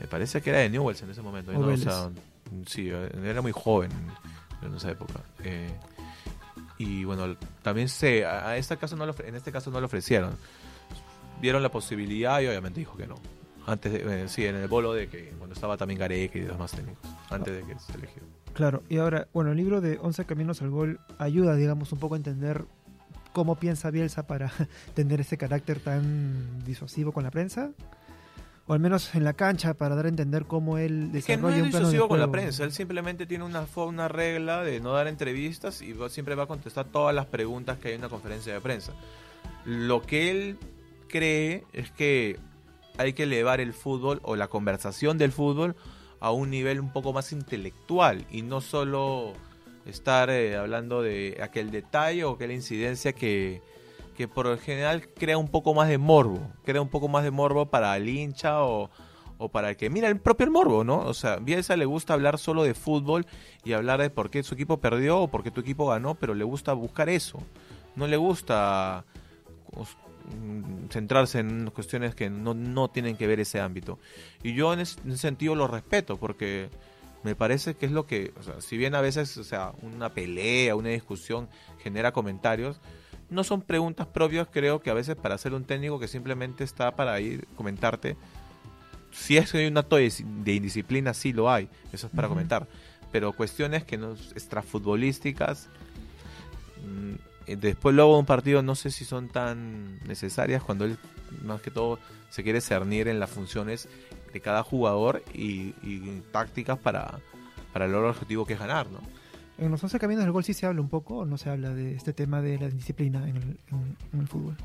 Me 0.00 0.06
parece 0.06 0.40
que 0.42 0.50
era 0.50 0.58
de 0.60 0.68
Newells 0.70 1.02
en 1.02 1.10
ese 1.10 1.22
momento. 1.22 1.52
¿no? 1.52 1.60
O 1.66 1.76
sea, 1.76 2.10
sí, 2.66 2.88
era 2.88 3.40
muy 3.42 3.52
joven 3.52 3.90
en 4.62 4.74
esa 4.74 4.90
época. 4.90 5.14
Eh, 5.44 5.70
y 6.78 7.04
bueno, 7.04 7.36
también 7.62 7.88
se... 7.88 8.24
A, 8.26 8.48
a 8.50 8.56
este 8.56 8.76
caso 8.76 8.96
no 8.96 9.06
ofre- 9.06 9.26
en 9.28 9.34
este 9.34 9.50
caso 9.52 9.70
no 9.70 9.80
le 9.80 9.86
ofrecieron. 9.86 10.36
Vieron 11.40 11.62
la 11.62 11.70
posibilidad 11.70 12.40
y 12.40 12.46
obviamente 12.46 12.80
dijo 12.80 12.96
que 12.96 13.06
no. 13.06 13.14
Antes 13.66 13.92
de, 13.92 14.24
eh, 14.24 14.28
sí, 14.28 14.44
en 14.46 14.54
el 14.56 14.68
bolo 14.68 14.92
de 14.92 15.08
que 15.08 15.30
cuando 15.38 15.54
estaba 15.54 15.76
también 15.76 15.98
Gareca 15.98 16.38
y 16.38 16.42
demás 16.42 16.70
técnicos. 16.72 17.10
Antes 17.30 17.54
de 17.54 17.62
que 17.72 17.78
se 17.80 17.92
eligió. 17.98 18.22
Claro, 18.52 18.82
y 18.88 18.98
ahora, 18.98 19.28
bueno, 19.34 19.50
el 19.50 19.56
libro 19.56 19.80
de 19.80 19.98
11 20.00 20.24
Caminos 20.24 20.62
al 20.62 20.70
Gol 20.70 21.00
ayuda, 21.18 21.54
digamos, 21.56 21.92
un 21.92 21.98
poco 21.98 22.14
a 22.14 22.18
entender 22.18 22.64
cómo 23.32 23.56
piensa 23.56 23.90
Bielsa 23.90 24.26
para 24.26 24.50
tener 24.94 25.20
ese 25.20 25.36
carácter 25.36 25.80
tan 25.80 26.64
disuasivo 26.64 27.12
con 27.12 27.24
la 27.24 27.30
prensa. 27.30 27.70
O 28.68 28.72
al 28.72 28.80
menos 28.80 29.14
en 29.14 29.22
la 29.22 29.32
cancha, 29.32 29.74
para 29.74 29.94
dar 29.94 30.06
a 30.06 30.08
entender 30.08 30.44
cómo 30.44 30.76
él 30.76 31.10
Es 31.14 31.24
que 31.24 31.36
no 31.36 31.48
desarrolla 31.48 31.68
es 31.68 31.84
un 31.84 31.90
plano 31.90 32.08
con 32.08 32.18
la 32.18 32.30
prensa, 32.30 32.64
él 32.64 32.72
simplemente 32.72 33.24
tiene 33.24 33.44
una, 33.44 33.64
una 33.76 34.08
regla 34.08 34.64
de 34.64 34.80
no 34.80 34.92
dar 34.92 35.06
entrevistas 35.06 35.82
y 35.82 35.94
siempre 36.08 36.34
va 36.34 36.44
a 36.44 36.46
contestar 36.46 36.86
todas 36.86 37.14
las 37.14 37.26
preguntas 37.26 37.78
que 37.78 37.88
hay 37.88 37.94
en 37.94 38.00
una 38.00 38.08
conferencia 38.08 38.52
de 38.52 38.60
prensa. 38.60 38.92
Lo 39.64 40.02
que 40.02 40.32
él 40.32 40.58
cree 41.08 41.64
es 41.72 41.92
que 41.92 42.40
hay 42.98 43.12
que 43.12 43.22
elevar 43.22 43.60
el 43.60 43.72
fútbol 43.72 44.20
o 44.24 44.34
la 44.34 44.48
conversación 44.48 45.16
del 45.16 45.30
fútbol 45.30 45.76
a 46.18 46.32
un 46.32 46.50
nivel 46.50 46.80
un 46.80 46.92
poco 46.92 47.12
más 47.12 47.30
intelectual 47.30 48.26
y 48.30 48.42
no 48.42 48.60
solo 48.60 49.34
estar 49.84 50.28
eh, 50.30 50.56
hablando 50.56 51.02
de 51.02 51.38
aquel 51.40 51.70
detalle 51.70 52.24
o 52.24 52.32
aquella 52.32 52.54
incidencia 52.54 53.12
que, 53.12 53.62
que 54.16 54.28
por 54.28 54.46
lo 54.46 54.58
general 54.58 55.08
crea 55.08 55.38
un 55.38 55.48
poco 55.48 55.74
más 55.74 55.88
de 55.88 55.98
morbo, 55.98 56.40
crea 56.64 56.80
un 56.82 56.88
poco 56.88 57.08
más 57.08 57.22
de 57.24 57.30
morbo 57.30 57.66
para 57.66 57.96
el 57.96 58.08
hincha 58.08 58.62
o, 58.64 58.90
o 59.38 59.48
para 59.48 59.70
el 59.70 59.76
que 59.76 59.90
mira 59.90 60.08
el 60.08 60.18
propio 60.18 60.50
morbo, 60.50 60.82
¿no? 60.84 61.00
O 61.00 61.14
sea, 61.14 61.36
Bielsa 61.36 61.76
le 61.76 61.84
gusta 61.84 62.14
hablar 62.14 62.38
solo 62.38 62.62
de 62.64 62.74
fútbol 62.74 63.26
y 63.64 63.72
hablar 63.74 64.00
de 64.00 64.10
por 64.10 64.30
qué 64.30 64.42
su 64.42 64.54
equipo 64.54 64.78
perdió 64.78 65.18
o 65.20 65.28
por 65.28 65.42
qué 65.42 65.50
tu 65.50 65.60
equipo 65.60 65.86
ganó, 65.88 66.14
pero 66.14 66.34
le 66.34 66.44
gusta 66.44 66.72
buscar 66.72 67.08
eso. 67.08 67.38
No 67.94 68.06
le 68.06 68.16
gusta 68.16 69.04
os- 69.74 69.96
mm, 70.34 70.88
centrarse 70.90 71.40
en 71.40 71.70
cuestiones 71.70 72.14
que 72.14 72.30
no, 72.30 72.54
no 72.54 72.88
tienen 72.88 73.16
que 73.16 73.26
ver 73.26 73.40
ese 73.40 73.60
ámbito. 73.60 73.98
Y 74.42 74.54
yo 74.54 74.72
en 74.72 74.80
ese, 74.80 75.00
en 75.04 75.10
ese 75.10 75.18
sentido 75.18 75.54
lo 75.54 75.66
respeto 75.68 76.16
porque 76.16 76.70
me 77.22 77.34
parece 77.34 77.74
que 77.74 77.86
es 77.86 77.92
lo 77.92 78.06
que, 78.06 78.32
o 78.38 78.42
sea, 78.42 78.60
si 78.60 78.76
bien 78.76 78.94
a 78.94 79.00
veces, 79.00 79.36
o 79.36 79.44
sea, 79.44 79.72
una 79.82 80.14
pelea, 80.14 80.76
una 80.76 80.90
discusión 80.90 81.48
genera 81.82 82.12
comentarios, 82.12 82.80
no 83.28 83.44
son 83.44 83.62
preguntas 83.62 84.06
propias, 84.06 84.48
creo 84.50 84.80
que 84.80 84.90
a 84.90 84.94
veces 84.94 85.16
para 85.16 85.38
ser 85.38 85.54
un 85.54 85.64
técnico 85.64 85.98
que 85.98 86.08
simplemente 86.08 86.64
está 86.64 86.94
para 86.94 87.20
ir 87.20 87.46
comentarte. 87.56 88.16
Si 89.12 89.36
es 89.36 89.50
que 89.50 89.58
hay 89.58 89.66
un 89.66 89.78
acto 89.78 89.96
de, 89.96 90.12
de 90.42 90.54
indisciplina, 90.54 91.14
sí 91.14 91.32
lo 91.32 91.50
hay, 91.50 91.68
eso 91.92 92.06
es 92.06 92.12
para 92.12 92.28
comentar. 92.28 92.68
Pero 93.12 93.32
cuestiones 93.32 93.84
que 93.84 93.96
no 93.96 94.12
extrafutbolísticas, 94.12 95.68
mm, 96.84 97.14
eh, 97.46 97.56
después 97.56 97.94
luego 97.94 98.14
de 98.14 98.18
un 98.20 98.26
partido 98.26 98.62
no 98.62 98.74
sé 98.74 98.90
si 98.90 99.04
son 99.04 99.28
tan 99.28 99.98
necesarias 100.06 100.62
cuando 100.62 100.84
él 100.84 100.98
más 101.42 101.60
que 101.60 101.70
todo 101.70 101.98
se 102.30 102.42
quiere 102.42 102.60
cernir 102.60 103.08
en 103.08 103.18
las 103.18 103.30
funciones 103.30 103.88
de 104.32 104.40
cada 104.40 104.62
jugador 104.62 105.22
y, 105.32 105.74
y 105.82 106.22
tácticas 106.30 106.78
para, 106.78 107.18
para 107.72 107.86
el 107.86 107.94
objetivo 107.94 108.46
que 108.46 108.52
es 108.52 108.58
ganar, 108.58 108.88
¿no? 108.90 109.00
En 109.58 109.70
los 109.70 109.82
11 109.82 109.98
Caminos 109.98 110.24
del 110.24 110.32
Gol 110.32 110.44
sí 110.44 110.52
se 110.54 110.66
habla 110.66 110.80
un 110.80 110.88
poco, 110.88 111.18
o 111.18 111.24
no 111.24 111.38
se 111.38 111.48
habla 111.50 111.70
de 111.70 111.94
este 111.94 112.12
tema 112.12 112.42
de 112.42 112.58
la 112.58 112.68
disciplina 112.68 113.26
en 113.28 113.36
el, 113.36 113.42
en- 113.72 113.96
en 114.12 114.20
el 114.20 114.28
fútbol. 114.28 114.56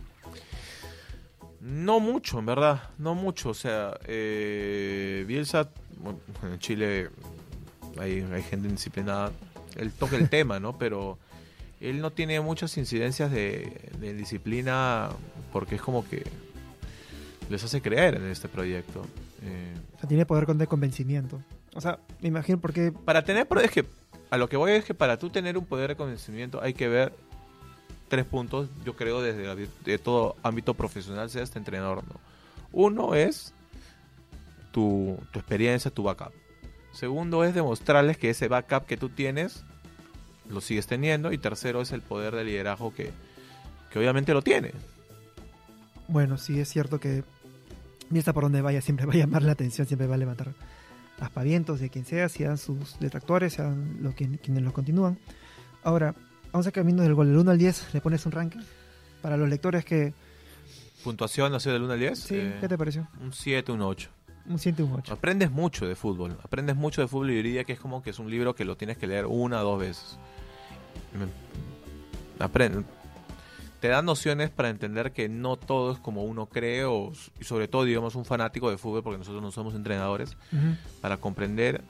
No 1.61 1.99
mucho, 1.99 2.39
en 2.39 2.45
verdad, 2.45 2.81
no 2.97 3.13
mucho. 3.15 3.49
O 3.49 3.53
sea, 3.53 3.97
eh, 4.07 5.23
Bielsa, 5.27 5.69
bueno, 6.01 6.19
en 6.43 6.59
Chile 6.59 7.09
hay, 7.99 8.21
hay 8.33 8.41
gente 8.43 8.67
indisciplinada. 8.67 9.31
Él 9.77 9.91
toca 9.93 10.17
el 10.17 10.27
tema, 10.29 10.59
¿no? 10.59 10.77
Pero 10.77 11.17
él 11.79 12.01
no 12.01 12.11
tiene 12.11 12.41
muchas 12.41 12.75
incidencias 12.77 13.31
de, 13.31 13.89
de 13.99 14.13
disciplina 14.13 15.09
porque 15.53 15.75
es 15.75 15.81
como 15.81 16.07
que 16.07 16.23
les 17.49 17.63
hace 17.63 17.81
creer 17.81 18.15
en 18.15 18.25
este 18.25 18.47
proyecto. 18.49 19.05
Eh, 19.43 19.73
O 19.95 19.99
sea, 19.99 20.09
tiene 20.09 20.25
poder 20.25 20.45
con 20.45 20.57
de 20.57 20.67
convencimiento. 20.67 21.41
O 21.75 21.79
sea, 21.81 21.99
me 22.21 22.27
imagino 22.27 22.59
porque 22.59 22.91
para 22.91 23.23
tener 23.23 23.47
es 23.63 23.71
que 23.71 23.85
a 24.31 24.37
lo 24.37 24.49
que 24.49 24.57
voy 24.57 24.71
es 24.71 24.85
que 24.85 24.93
para 24.93 25.17
tú 25.17 25.29
tener 25.29 25.57
un 25.57 25.65
poder 25.65 25.89
de 25.89 25.95
convencimiento 25.95 26.61
hay 26.61 26.73
que 26.73 26.87
ver 26.87 27.13
tres 28.07 28.25
puntos, 28.25 28.69
yo 28.83 28.95
creo, 28.95 29.21
desde 29.21 29.67
de 29.85 29.97
todo 29.97 30.35
ámbito 30.41 30.73
profesional, 30.73 31.29
sea 31.29 31.43
este 31.43 31.59
entrenador, 31.59 32.03
¿no? 32.03 32.19
Uno 32.73 33.13
es 33.13 33.53
tu, 34.71 35.17
tu 35.31 35.39
experiencia, 35.39 35.91
tu 35.91 36.03
backup. 36.03 36.33
Segundo 36.91 37.43
es 37.43 37.53
demostrarles 37.53 38.17
que 38.17 38.29
ese 38.29 38.47
backup 38.47 38.85
que 38.85 38.97
tú 38.97 39.09
tienes 39.09 39.63
lo 40.49 40.61
sigues 40.61 40.87
teniendo. 40.87 41.31
Y 41.31 41.37
tercero 41.37 41.81
es 41.81 41.91
el 41.91 42.01
poder 42.01 42.35
de 42.35 42.43
liderazgo 42.43 42.93
que, 42.93 43.11
que 43.91 43.99
obviamente 43.99 44.33
lo 44.33 44.41
tiene. 44.41 44.71
Bueno, 46.07 46.37
sí 46.37 46.59
es 46.59 46.69
cierto 46.69 46.99
que 46.99 47.23
Bielsa 48.09 48.33
por 48.33 48.43
donde 48.43 48.61
vaya 48.61 48.81
siempre 48.81 49.05
va 49.05 49.13
a 49.13 49.17
llamar 49.17 49.43
la 49.43 49.53
atención, 49.53 49.87
siempre 49.87 50.07
va 50.07 50.15
a 50.15 50.17
levantar 50.17 50.53
aspavientos 51.21 51.79
de 51.79 51.89
quien 51.89 52.03
sea, 52.03 52.27
sean 52.27 52.57
sus 52.57 52.99
detractores, 52.99 53.53
sean 53.53 53.99
los 54.01 54.13
que, 54.15 54.27
quienes 54.39 54.63
los 54.63 54.73
continúan. 54.73 55.17
Ahora, 55.83 56.13
11 56.51 56.71
caminos 56.73 57.05
del 57.05 57.13
gol 57.15 57.27
del 57.27 57.37
1 57.37 57.51
al 57.51 57.57
10, 57.57 57.93
¿le 57.93 58.01
pones 58.01 58.25
un 58.25 58.31
ranking? 58.33 58.59
Para 59.21 59.37
los 59.37 59.47
lectores 59.47 59.85
que... 59.85 60.13
Puntuación, 61.03 61.51
no 61.51 61.59
sé, 61.59 61.71
del 61.71 61.83
1 61.83 61.93
al 61.93 61.99
10. 61.99 62.19
Sí, 62.19 62.35
eh, 62.35 62.57
¿qué 62.59 62.67
te 62.67 62.77
pareció? 62.77 63.07
un 63.21 63.31
7, 63.33 63.71
un 63.71 63.81
8. 63.81 64.09
Un 64.47 64.59
7 64.59 64.83
un 64.83 64.93
8. 64.93 65.13
Aprendes 65.13 65.51
mucho 65.51 65.87
de 65.87 65.95
fútbol. 65.95 66.37
Aprendes 66.43 66.75
mucho 66.75 67.01
de 67.01 67.07
fútbol 67.07 67.31
y 67.31 67.35
diría 67.35 67.63
que 67.63 67.73
es 67.73 67.79
como 67.79 68.01
que 68.03 68.09
es 68.09 68.19
un 68.19 68.29
libro 68.29 68.55
que 68.55 68.65
lo 68.65 68.75
tienes 68.75 68.97
que 68.97 69.07
leer 69.07 69.25
una 69.27 69.61
o 69.61 69.63
dos 69.63 69.79
veces. 69.79 70.17
Me- 71.17 72.43
Aprende. 72.43 72.83
Te 73.81 73.87
da 73.89 74.01
nociones 74.01 74.49
para 74.51 74.69
entender 74.69 75.11
que 75.11 75.27
no 75.27 75.57
todo 75.57 75.91
es 75.91 75.97
como 75.99 76.23
uno 76.23 76.45
cree 76.45 76.85
o, 76.85 77.11
y 77.39 77.43
sobre 77.43 77.67
todo, 77.67 77.83
digamos, 77.83 78.15
un 78.15 78.23
fanático 78.25 78.69
de 78.69 78.77
fútbol, 78.77 79.01
porque 79.03 79.17
nosotros 79.17 79.41
no 79.41 79.51
somos 79.51 79.73
entrenadores, 79.75 80.37
para 81.01 81.17
comprender 81.17 81.81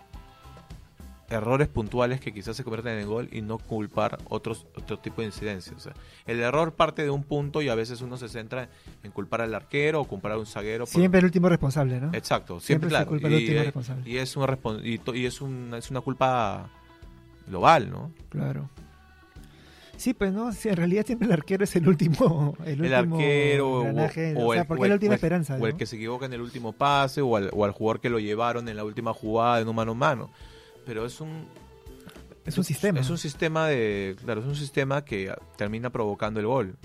errores 1.29 1.69
puntuales 1.69 2.19
que 2.19 2.33
quizás 2.33 2.57
se 2.57 2.63
convierten 2.65 2.97
en 2.99 3.07
gol 3.07 3.29
y 3.31 3.41
no 3.41 3.57
culpar 3.57 4.17
otros 4.27 4.67
otro 4.75 4.99
tipo 4.99 5.21
de 5.21 5.27
incidencias. 5.27 5.75
O 5.77 5.79
sea, 5.79 5.93
el 6.25 6.41
error 6.41 6.73
parte 6.73 7.03
de 7.03 7.09
un 7.09 7.23
punto 7.23 7.61
y 7.61 7.69
a 7.69 7.75
veces 7.75 8.01
uno 8.01 8.17
se 8.17 8.27
centra 8.27 8.67
en 9.03 9.11
culpar 9.11 9.39
al 9.41 9.53
arquero 9.55 10.01
o 10.01 10.05
culpar 10.05 10.33
a 10.33 10.37
un 10.37 10.45
zaguero. 10.45 10.83
por- 10.85 10.93
Siempre 10.93 11.19
el 11.19 11.25
último 11.25 11.47
responsable, 11.47 12.01
¿no? 12.01 12.09
Exacto, 12.13 12.59
Siempre 12.59 12.89
siempre, 12.89 12.89
se 12.89 12.95
claro. 12.95 13.09
culpa 13.09 13.29
y, 13.29 13.33
último 13.35 13.59
eh, 13.59 13.63
responsable. 13.63 14.09
y 14.09 14.17
es 14.17 14.35
respon- 14.35 14.81
y, 14.83 15.17
y 15.19 15.25
es 15.25 15.39
una 15.41 15.77
es 15.77 15.89
una 15.89 16.01
culpa 16.01 16.69
global, 17.47 17.89
¿no? 17.89 18.11
Claro. 18.29 18.69
Sí, 20.01 20.13
pues 20.15 20.33
no, 20.33 20.51
sí, 20.51 20.67
en 20.69 20.77
realidad 20.77 21.05
siempre 21.05 21.27
el 21.27 21.31
arquero 21.33 21.63
es 21.63 21.75
el 21.75 21.87
último. 21.87 22.55
El, 22.65 22.83
El 22.83 22.91
último 22.95 23.15
arquero 23.17 23.69
o, 23.71 23.81
engranaje, 23.85 24.35
o 24.35 24.47
o 24.47 24.53
sea, 24.53 24.61
el, 24.61 24.67
porque 24.67 24.83
es 24.83 24.89
la 24.89 24.95
última 24.95 25.13
el- 25.13 25.17
esperanza. 25.17 25.57
o 25.59 25.65
el 25.67 25.73
¿no? 25.73 25.77
que 25.77 25.85
se 25.85 25.95
equivoca 25.95 26.25
en 26.25 26.33
el 26.33 26.41
último 26.41 26.73
pase 26.73 27.21
o 27.21 27.35
al, 27.37 27.49
o 27.53 27.65
al 27.65 27.71
jugador 27.71 28.01
que 28.01 28.09
lo 28.09 28.17
llevaron 28.19 28.67
en 28.67 28.75
la 28.77 28.83
última 28.83 29.13
jugada 29.13 29.59
en 29.61 29.67
un 29.67 29.75
mano 29.75 29.91
a 29.91 29.95
mano. 29.95 30.31
Pero 30.87 31.05
es 31.05 31.21
un 31.21 31.45
Es 32.45 32.57
un 32.57 32.63
sistema. 32.63 32.99
Es 32.99 33.09
un 33.11 33.19
sistema 33.19 33.67
de, 33.67 34.15
claro, 34.25 34.41
es 34.41 34.47
un 34.47 34.55
sistema 34.55 35.05
que 35.05 35.31
termina 35.55 35.91
provocando 35.91 36.39
el 36.39 36.47
gol, 36.47 36.77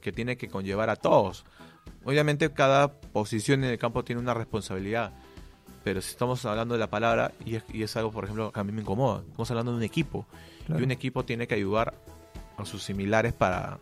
que 0.00 0.10
tiene 0.12 0.38
que 0.38 0.48
conllevar 0.48 0.88
a 0.88 0.96
todos. 0.96 1.44
Obviamente 2.04 2.50
cada 2.54 2.88
posición 2.90 3.64
en 3.64 3.70
el 3.70 3.78
campo 3.78 4.02
tiene 4.02 4.22
una 4.22 4.32
responsabilidad, 4.32 5.12
pero 5.84 6.00
si 6.00 6.10
estamos 6.10 6.44
hablando 6.46 6.72
de 6.74 6.80
la 6.80 6.88
palabra 6.88 7.32
y 7.44 7.56
es, 7.56 7.64
y 7.72 7.82
es 7.82 7.94
algo, 7.96 8.10
por 8.12 8.24
ejemplo, 8.24 8.50
que 8.50 8.60
a 8.60 8.64
mí 8.64 8.72
me 8.72 8.80
incomoda, 8.80 9.22
estamos 9.26 9.50
hablando 9.50 9.72
de 9.72 9.76
un 9.76 9.82
equipo 9.84 10.26
Claro. 10.66 10.80
y 10.80 10.84
un 10.84 10.92
equipo 10.92 11.24
tiene 11.24 11.46
que 11.48 11.56
ayudar 11.56 11.92
a 12.62 12.66
sus 12.66 12.82
similares 12.82 13.32
para 13.32 13.78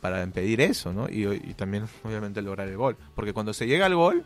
para 0.00 0.22
impedir 0.24 0.60
eso, 0.60 0.92
¿no? 0.92 1.08
Y, 1.08 1.26
y 1.26 1.54
también, 1.54 1.84
obviamente, 2.02 2.42
lograr 2.42 2.66
el 2.66 2.76
gol. 2.76 2.96
Porque 3.14 3.32
cuando 3.32 3.54
se 3.54 3.68
llega 3.68 3.86
al 3.86 3.94
gol, 3.94 4.24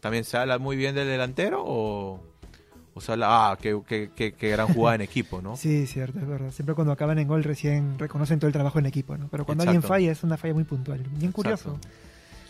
también 0.00 0.24
se 0.24 0.38
habla 0.38 0.58
muy 0.58 0.74
bien 0.74 0.94
del 0.94 1.06
delantero 1.06 1.62
o, 1.62 2.18
o 2.94 3.00
sea, 3.02 3.16
la, 3.18 3.50
ah, 3.50 3.58
qué, 3.60 3.78
qué, 3.86 4.10
qué, 4.16 4.32
qué 4.32 4.48
gran 4.50 4.68
jugada 4.68 4.94
en 4.94 5.00
equipo, 5.02 5.42
¿no? 5.42 5.54
Sí, 5.58 5.86
cierto, 5.86 6.18
es 6.18 6.26
verdad. 6.26 6.50
Siempre 6.50 6.74
cuando 6.74 6.94
acaban 6.94 7.18
en 7.18 7.28
gol 7.28 7.44
recién 7.44 7.98
reconocen 7.98 8.38
todo 8.38 8.46
el 8.46 8.54
trabajo 8.54 8.78
en 8.78 8.86
equipo, 8.86 9.18
¿no? 9.18 9.28
Pero 9.28 9.44
cuando 9.44 9.64
alguien 9.64 9.82
falla 9.82 10.10
es 10.10 10.22
una 10.22 10.38
falla 10.38 10.54
muy 10.54 10.64
puntual. 10.64 11.00
Bien 11.10 11.30
curioso. 11.30 11.78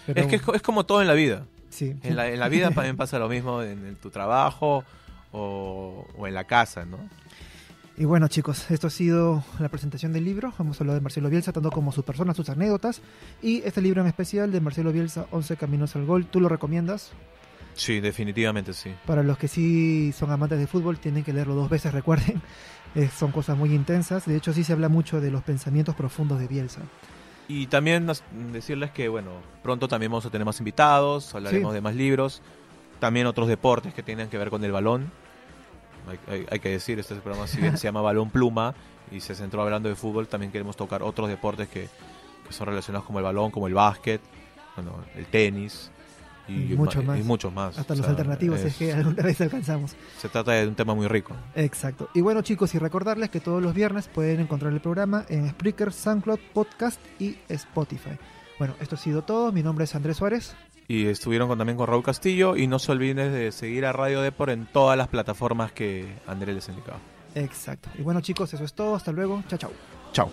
Pero 0.07 0.21
Es 0.21 0.27
que 0.29 0.37
es, 0.37 0.43
es 0.55 0.63
como 0.63 0.87
todo 0.87 1.01
en 1.03 1.09
la 1.09 1.15
vida. 1.15 1.47
sí. 1.69 1.97
En 2.05 2.15
la, 2.15 2.29
en 2.29 2.39
la 2.39 2.49
vida 2.49 2.71
también 2.75 2.97
pasa 2.97 3.19
lo 3.19 3.29
mismo 3.29 3.61
en, 3.63 3.85
en 3.87 3.97
tu 3.97 4.11
trabajo 4.11 4.85
o, 5.33 6.07
o 6.17 6.27
en 6.29 6.35
la 6.35 6.45
casa, 6.45 6.85
¿no? 6.85 6.99
Y 7.97 8.05
bueno, 8.07 8.27
chicos, 8.29 8.71
esto 8.71 8.87
ha 8.87 8.91
sido 8.91 9.45
la 9.59 9.69
presentación 9.69 10.13
del 10.13 10.25
libro. 10.25 10.53
Hemos 10.59 10.81
hablado 10.81 10.95
de 10.99 11.03
Marcelo 11.03 11.29
Bielsa, 11.29 11.53
tanto 11.53 11.71
como 11.71 11.93
su 11.93 12.03
persona, 12.03 12.33
sus 12.33 12.49
anécdotas. 12.49 13.03
Y 13.43 13.63
este 13.65 13.83
libro 13.83 14.01
en 14.01 14.07
especial 14.07 14.51
de 14.51 14.61
Marcelo 14.61 14.93
Bielsa, 14.93 15.27
11 15.31 15.57
Caminos 15.57 15.95
al 15.95 16.07
Gol. 16.07 16.27
¿Tú 16.27 16.41
lo 16.41 16.49
recomiendas? 16.49 17.13
Sí, 17.75 18.01
definitivamente 18.01 18.73
sí. 18.73 18.93
Para 19.07 19.23
los 19.23 19.37
que 19.39 19.47
sí 19.49 20.13
son 20.13 20.31
amantes 20.31 20.59
de 20.59 20.67
fútbol, 20.67 20.99
tienen 20.99 21.23
que 21.23 21.33
leerlo 21.35 21.55
dos 21.55 21.69
veces, 21.69 21.93
recuerden. 21.93 22.41
Eh, 22.95 23.09
son 23.15 23.31
cosas 23.31 23.57
muy 23.59 23.75
intensas. 23.75 24.25
De 24.27 24.37
hecho, 24.37 24.53
sí 24.55 24.65
se 24.65 24.73
habla 24.73 24.89
mucho 24.89 25.21
de 25.21 25.31
los 25.31 25.43
pensamientos 25.43 25.95
profundos 25.95 26.41
de 26.41 26.49
Bielsa. 26.49 26.81
Y 27.47 27.67
también 27.67 28.11
decirles 28.53 28.91
que, 28.93 29.09
bueno, 29.09 29.31
pronto 29.63 29.87
también 29.87 30.11
vamos 30.11 30.25
a 30.25 30.31
tener 30.31 30.47
más 30.47 30.59
invitados, 30.61 31.35
hablaremos 31.35 31.73
Sí. 31.73 31.75
de 31.75 31.81
más 31.83 31.95
libros, 31.95 32.41
también 33.01 33.27
otros 33.27 33.49
deportes 33.49 33.93
que 33.93 34.03
tienen 34.03 34.29
que 34.29 34.39
ver 34.39 34.49
con 34.49 34.65
el 34.65 34.73
balón. 34.73 35.11
Hay, 36.09 36.19
hay- 36.29 36.47
hay 36.51 36.59
que 36.61 36.69
decir, 36.71 36.99
este 36.99 37.15
programa 37.17 37.47
si 37.47 37.61
bien 37.61 37.77
se 37.77 37.85
llama 37.85 38.01
Balón 38.03 38.31
Pluma 38.31 38.75
y 39.11 39.21
se 39.21 39.35
centró 39.35 39.63
hablando 39.63 39.89
de 39.89 39.95
fútbol, 39.95 40.27
también 40.29 40.51
queremos 40.53 40.77
tocar 40.77 41.03
otros 41.03 41.29
deportes 41.29 41.69
que, 41.69 41.89
que 42.47 42.53
son 42.53 42.67
relacionados 42.67 43.07
como 43.07 43.19
el 43.19 43.25
balón, 43.25 43.51
como 43.51 43.67
el 43.67 43.75
básquet, 43.75 44.21
bueno, 44.77 44.93
el 45.17 45.27
tenis 45.27 45.91
y, 46.49 46.73
Y 46.73 46.77
muchos 46.77 47.05
más. 47.05 47.19
y 47.21 47.23
muchos 47.23 47.53
más. 47.53 47.79
Hasta 47.79 47.93
O 47.93 47.97
los 47.97 48.05
sea, 48.05 48.11
alternativos, 48.11 48.59
es, 48.61 48.67
es- 48.67 48.77
que 48.77 48.93
alguna 48.93 49.23
vez 49.23 49.41
alcanzamos. 49.41 49.95
Se 50.19 50.29
trata 50.29 50.53
de 50.53 50.67
un 50.67 50.75
tema 50.75 50.95
muy 50.95 51.07
rico. 51.07 51.35
Exacto. 51.55 52.09
Y 52.15 52.21
bueno, 52.21 52.43
chicos, 52.43 52.75
y 52.75 52.79
recordarles 52.79 53.31
que 53.31 53.39
todos 53.41 53.63
los 53.63 53.75
viernes 53.75 54.09
pueden 54.09 54.41
encontrar 54.41 54.73
el 54.73 54.81
programa 54.81 55.25
en 55.29 55.49
Spreaker, 55.51 55.93
SoundCloud, 55.93 56.41
Podcast 56.53 57.01
y 57.21 57.37
Spotify. 57.49 58.19
Bueno, 58.59 58.75
esto 58.81 58.97
ha 58.97 58.99
sido 58.99 59.23
todo. 59.23 59.53
Mi 59.53 59.63
nombre 59.63 59.85
es 59.85 59.95
Andrés 59.95 60.17
Suárez. 60.17 60.55
Y 60.89 61.07
estuvieron 61.07 61.49
con- 61.49 61.59
también 61.59 61.77
con 61.79 61.87
Raúl 61.87 62.03
Castillo 62.03 62.57
y 62.57 62.67
no 62.67 62.79
se 62.79 62.93
olviden 62.93 63.33
de 63.33 63.53
seguir 63.53 63.87
a 63.87 63.93
Radio 63.93 64.21
Depor 64.21 64.51
en 64.51 64.67
todas 64.67 64.97
las 64.99 65.09
plataformas 65.09 65.73
que 65.73 66.07
Andrés 66.27 66.55
les 66.57 66.69
indicaba. 66.69 66.99
Exacto. 67.35 67.89
Y 67.99 68.03
bueno, 68.03 68.21
chicos, 68.21 68.53
eso 68.53 68.65
es 68.65 68.75
todo. 68.75 68.95
Hasta 68.95 69.13
luego. 69.13 69.43
Chao, 69.49 69.59
chao. 69.59 69.71
Chao. 70.13 70.31